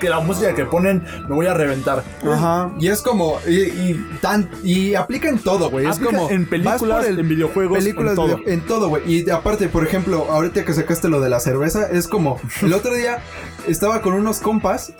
que 0.00 0.08
la 0.08 0.20
música 0.20 0.54
que 0.54 0.64
ponen 0.64 1.04
me 1.28 1.34
voy 1.34 1.46
a 1.46 1.54
reventar. 1.54 2.04
Ajá. 2.24 2.70
Y 2.78 2.88
es 2.88 3.02
como. 3.02 3.38
Y, 3.46 3.50
y 3.60 4.06
tan. 4.20 4.48
Y 4.62 4.94
aplica 4.94 5.28
en 5.28 5.38
todo, 5.40 5.70
güey. 5.70 5.86
Es 5.86 5.96
Aplica 5.96 6.16
como. 6.18 6.30
en 6.30 6.46
películas, 6.46 7.06
en 7.06 7.28
videojuegos, 7.28 7.78
películas, 7.78 8.10
en 8.12 8.16
todo. 8.16 8.36
video- 8.36 8.48
en 8.54 8.60
todo, 8.62 8.88
güey. 8.88 9.02
Y 9.12 9.28
aparte, 9.30 9.68
por 9.68 9.84
ejemplo, 9.86 10.26
ahorita 10.30 10.64
que 10.64 10.72
sacaste 10.74 11.08
lo 11.08 11.20
de 11.20 11.28
la 11.30 11.40
cerveza, 11.40 11.88
es 11.90 12.06
como. 12.06 12.38
El 12.62 12.72
otro 12.74 12.94
día 12.94 13.18
estaba 13.66 14.00
con 14.02 14.14
unos 14.14 14.38
compas. 14.38 14.92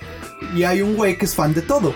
Y 0.57 0.65
hay 0.65 0.81
un 0.83 0.97
güey 0.97 1.17
que 1.19 1.27
es 1.27 1.35
fan 1.35 1.53
de 1.55 1.63
todo. 1.63 1.95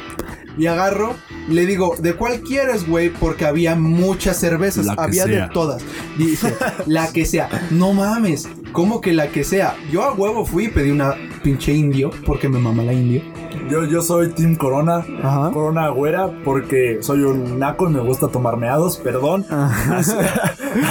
Y 0.56 0.66
agarro, 0.66 1.14
y 1.48 1.52
le 1.52 1.66
digo, 1.66 1.94
¿de 1.98 2.14
cuál 2.14 2.40
quieres, 2.40 2.86
güey? 2.88 3.10
Porque 3.10 3.44
había 3.44 3.74
muchas 3.74 4.38
cervezas, 4.38 4.86
La 4.86 4.92
había 4.94 5.24
sea. 5.24 5.46
de 5.46 5.52
todas. 5.52 5.82
Dice, 6.16 6.54
la 6.86 7.12
que 7.12 7.26
sea. 7.26 7.48
No 7.70 7.92
mames, 7.92 8.48
¿cómo 8.72 9.00
que 9.00 9.12
la 9.12 9.28
que 9.28 9.42
sea? 9.44 9.74
Yo 9.90 10.02
a 10.04 10.12
huevo 10.12 10.46
fui 10.46 10.66
y 10.66 10.68
pedí 10.68 10.90
una 10.90 11.14
pinche 11.42 11.72
indio, 11.72 12.10
porque 12.24 12.48
me 12.48 12.58
mama 12.58 12.82
la 12.84 12.92
indio. 12.92 13.22
Yo, 13.70 13.84
yo 13.84 14.02
soy 14.02 14.28
Team 14.30 14.56
Corona. 14.56 15.04
Ajá. 15.22 15.50
Corona 15.52 15.88
güera 15.88 16.30
porque 16.44 16.98
soy 17.00 17.22
un 17.22 17.58
naco 17.58 17.88
y 17.88 17.92
me 17.92 18.00
gusta 18.00 18.28
tomar 18.28 18.56
meados, 18.56 18.96
perdón. 18.98 19.46
Así, 19.50 20.12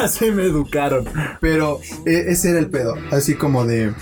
así 0.02 0.32
me 0.32 0.44
educaron. 0.44 1.06
Pero 1.40 1.80
e- 2.06 2.26
ese 2.32 2.52
era 2.52 2.60
el 2.60 2.70
pedo, 2.70 2.96
así 3.12 3.36
como 3.36 3.66
de... 3.66 3.94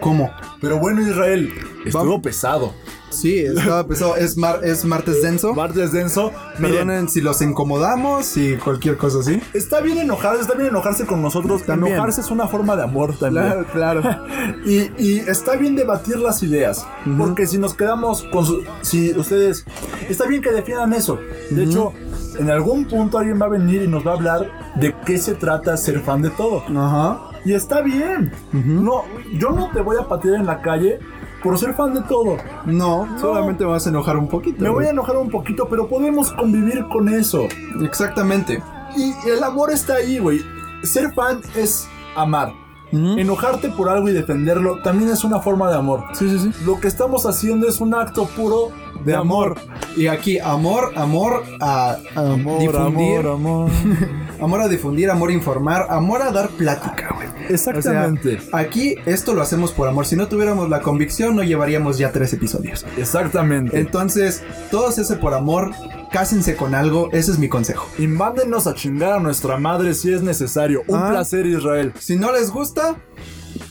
¿Cómo? 0.00 0.30
Pero 0.60 0.78
bueno, 0.78 1.00
Israel, 1.02 1.52
estuvo 1.84 2.20
pesado. 2.22 2.72
Sí, 3.08 3.38
estaba 3.38 3.86
pesado. 3.86 4.16
Es, 4.16 4.36
mar- 4.36 4.60
es 4.62 4.84
martes 4.84 5.22
denso. 5.22 5.54
Martes 5.54 5.92
denso. 5.92 6.32
Miren, 6.58 6.72
Perdonen 6.76 7.08
si 7.08 7.20
los 7.22 7.40
incomodamos 7.40 8.36
y 8.36 8.56
cualquier 8.56 8.96
cosa 8.98 9.20
así. 9.20 9.40
está 9.54 9.80
bien 9.80 9.96
enojarse, 9.98 10.42
está 10.42 10.54
bien 10.54 10.68
enojarse 10.68 11.06
con 11.06 11.22
nosotros. 11.22 11.62
También. 11.62 11.94
Enojarse 11.94 12.20
es 12.20 12.30
una 12.30 12.46
forma 12.48 12.76
de 12.76 12.82
amor 12.82 13.16
también. 13.18 13.64
claro. 13.72 14.02
Y, 14.66 14.90
y 14.98 15.18
está 15.26 15.56
bien 15.56 15.76
debatir 15.76 16.18
las 16.18 16.42
ideas. 16.42 16.86
Porque 17.16 17.46
si 17.46 17.56
nos 17.58 17.74
quedamos 17.74 18.22
con 18.24 18.44
su. 18.44 18.64
Si 18.82 19.12
ustedes. 19.12 19.64
Está 20.08 20.26
bien 20.26 20.42
que 20.42 20.50
defiendan 20.50 20.92
eso. 20.92 21.18
De 21.50 21.64
hecho, 21.64 21.92
en 22.38 22.50
algún 22.50 22.84
punto 22.86 23.18
alguien 23.18 23.40
va 23.40 23.46
a 23.46 23.50
venir 23.50 23.82
y 23.82 23.88
nos 23.88 24.06
va 24.06 24.12
a 24.12 24.14
hablar 24.14 24.50
de 24.76 24.94
qué 25.06 25.16
se 25.18 25.34
trata 25.34 25.76
ser 25.76 26.00
fan 26.00 26.20
de 26.22 26.30
todo. 26.30 26.62
Ajá. 26.68 27.20
Y 27.46 27.54
está 27.54 27.80
bien. 27.80 28.32
No, 28.52 29.04
yo 29.38 29.50
no 29.50 29.70
te 29.72 29.80
voy 29.80 29.96
a 30.00 30.08
patear 30.08 30.34
en 30.34 30.46
la 30.46 30.60
calle 30.60 30.98
por 31.44 31.56
ser 31.58 31.74
fan 31.74 31.94
de 31.94 32.02
todo. 32.02 32.38
No, 32.64 33.06
solamente 33.20 33.64
me 33.64 33.70
vas 33.70 33.86
a 33.86 33.90
enojar 33.90 34.16
un 34.16 34.28
poquito. 34.28 34.62
Me 34.64 34.68
voy 34.68 34.86
a 34.86 34.90
enojar 34.90 35.16
un 35.16 35.30
poquito, 35.30 35.68
pero 35.68 35.86
podemos 35.86 36.32
convivir 36.32 36.84
con 36.88 37.08
eso. 37.08 37.44
Exactamente. 37.82 38.60
Y 38.96 39.12
el 39.28 39.44
amor 39.44 39.70
está 39.70 39.94
ahí, 39.94 40.18
güey. 40.18 40.40
Ser 40.82 41.12
fan 41.14 41.40
es 41.54 41.88
amar. 42.16 42.52
Enojarte 42.92 43.68
por 43.68 43.88
algo 43.90 44.08
y 44.08 44.12
defenderlo 44.12 44.80
también 44.82 45.10
es 45.10 45.22
una 45.22 45.40
forma 45.40 45.68
de 45.70 45.76
amor. 45.76 46.04
Sí, 46.14 46.28
sí, 46.30 46.38
sí. 46.38 46.64
Lo 46.64 46.80
que 46.80 46.88
estamos 46.88 47.26
haciendo 47.26 47.68
es 47.68 47.80
un 47.80 47.94
acto 47.94 48.26
puro 48.26 48.70
de 49.04 49.14
amor. 49.14 49.56
Y 49.96 50.06
aquí, 50.06 50.38
amor, 50.38 50.92
amor 50.96 51.42
a, 51.60 51.96
a 52.14 52.22
difundir. 52.24 52.70
amor. 52.76 53.26
Amor 53.26 53.70
a 54.40 54.68
difundir, 54.68 55.10
amor 55.10 55.30
a 55.30 55.32
informar, 55.32 55.86
amor 55.90 56.22
a 56.22 56.30
dar 56.30 56.48
plática, 56.50 57.12
güey. 57.14 57.28
Exactamente. 57.48 58.36
O 58.38 58.40
sea, 58.50 58.58
aquí 58.60 58.94
esto 59.06 59.34
lo 59.34 59.42
hacemos 59.42 59.72
por 59.72 59.88
amor. 59.88 60.06
Si 60.06 60.16
no 60.16 60.28
tuviéramos 60.28 60.68
la 60.68 60.80
convicción, 60.82 61.36
no 61.36 61.42
llevaríamos 61.42 61.98
ya 61.98 62.12
tres 62.12 62.32
episodios. 62.32 62.84
Exactamente. 62.96 63.78
Entonces, 63.78 64.42
todos 64.70 64.98
ese 64.98 65.16
por 65.16 65.34
amor, 65.34 65.72
cásense 66.12 66.56
con 66.56 66.74
algo. 66.74 67.08
Ese 67.12 67.32
es 67.32 67.38
mi 67.38 67.48
consejo. 67.48 67.88
y 67.98 68.06
mándenos 68.06 68.66
a 68.66 68.74
chingar 68.74 69.12
a 69.12 69.20
nuestra 69.20 69.56
madre 69.58 69.94
si 69.94 70.12
es 70.12 70.22
necesario. 70.22 70.82
Un 70.86 70.98
Ah. 70.98 71.10
placer, 71.10 71.46
Israel. 71.46 71.92
Si 71.98 72.16
no 72.16 72.32
les 72.32 72.50
gusta, 72.50 72.96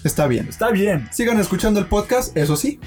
está 0.03 0.27
bien. 0.27 0.47
Está 0.47 0.71
bien. 0.71 1.07
Sigan 1.11 1.39
escuchando 1.39 1.79
el 1.79 1.85
podcast, 1.87 2.35
eso 2.37 2.55
sí. 2.55 2.79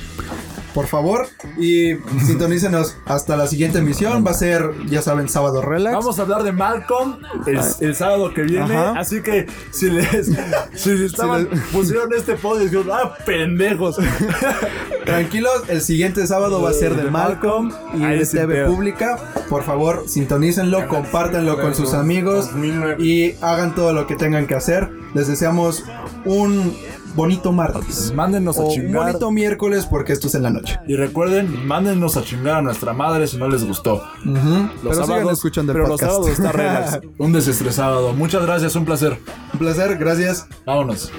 Por 0.74 0.86
favor. 0.86 1.26
Y 1.58 1.94
sintonícenos 2.24 2.96
hasta 3.06 3.36
la 3.36 3.46
siguiente 3.46 3.78
emisión. 3.78 4.24
Va 4.26 4.30
a 4.32 4.34
ser, 4.34 4.70
ya 4.86 5.02
saben, 5.02 5.28
sábado 5.28 5.62
relax. 5.62 5.96
Vamos 5.96 6.18
a 6.18 6.22
hablar 6.22 6.42
de 6.42 6.52
Malcolm 6.52 7.18
el, 7.46 7.58
el 7.80 7.94
sábado 7.96 8.32
que 8.34 8.42
viene. 8.42 8.76
Ajá. 8.76 8.98
Así 8.98 9.20
que 9.22 9.46
si 9.72 9.90
les 9.90 10.30
si 10.74 11.04
estaban, 11.04 11.48
les- 11.50 11.60
pusieron 11.72 12.12
este 12.14 12.34
podcast, 12.34 12.64
dijeron, 12.70 12.88
ah, 12.92 13.14
pendejos. 13.24 13.96
Tranquilos, 15.04 15.64
el 15.68 15.80
siguiente 15.80 16.26
sábado 16.26 16.60
va 16.62 16.70
a 16.70 16.74
ser 16.74 16.94
de 16.94 17.04
De 17.04 17.10
Malcolm 17.10 17.72
y 17.94 18.04
Ahí 18.04 18.18
de 18.18 18.26
TV. 18.26 18.66
Pública. 18.66 19.18
Por 19.48 19.62
favor, 19.64 20.04
sintonícenlo, 20.06 20.86
compártanlo 20.88 21.58
con 21.60 21.74
sus 21.74 21.94
amigos 21.94 22.50
y 22.98 23.32
hagan 23.40 23.74
todo 23.74 23.92
lo 23.92 24.06
que 24.06 24.16
tengan 24.16 24.46
que 24.46 24.54
hacer. 24.54 24.90
Les 25.14 25.26
deseamos 25.26 25.84
un 26.26 26.76
bonito 27.14 27.52
martes. 27.52 28.12
Mándenos 28.14 28.58
a 28.58 28.62
O 28.62 28.70
chingar. 28.70 29.06
bonito 29.06 29.30
miércoles 29.30 29.86
porque 29.86 30.12
esto 30.12 30.26
es 30.28 30.34
en 30.34 30.42
la 30.44 30.50
noche. 30.50 30.78
Y 30.86 30.96
recuerden, 30.96 31.66
mándenos 31.66 32.16
a 32.16 32.22
chingar 32.22 32.56
a 32.58 32.62
nuestra 32.62 32.92
madre 32.92 33.26
si 33.26 33.36
no 33.36 33.48
les 33.48 33.64
gustó. 33.64 34.02
Los 34.24 34.96
Pero 34.96 35.04
sigan 35.06 35.28
escuchando 35.28 35.72
el 35.72 35.78
pero 35.78 35.88
podcast. 35.88 36.12
los 36.12 36.26
sábados 36.26 36.38
está 36.38 36.52
relax. 36.52 37.00
Un 37.18 37.32
desestresado. 37.32 38.12
Muchas 38.12 38.42
gracias, 38.44 38.76
un 38.76 38.84
placer. 38.84 39.18
un 39.52 39.58
placer, 39.58 39.96
gracias. 39.98 40.46
Vámonos. 40.66 41.10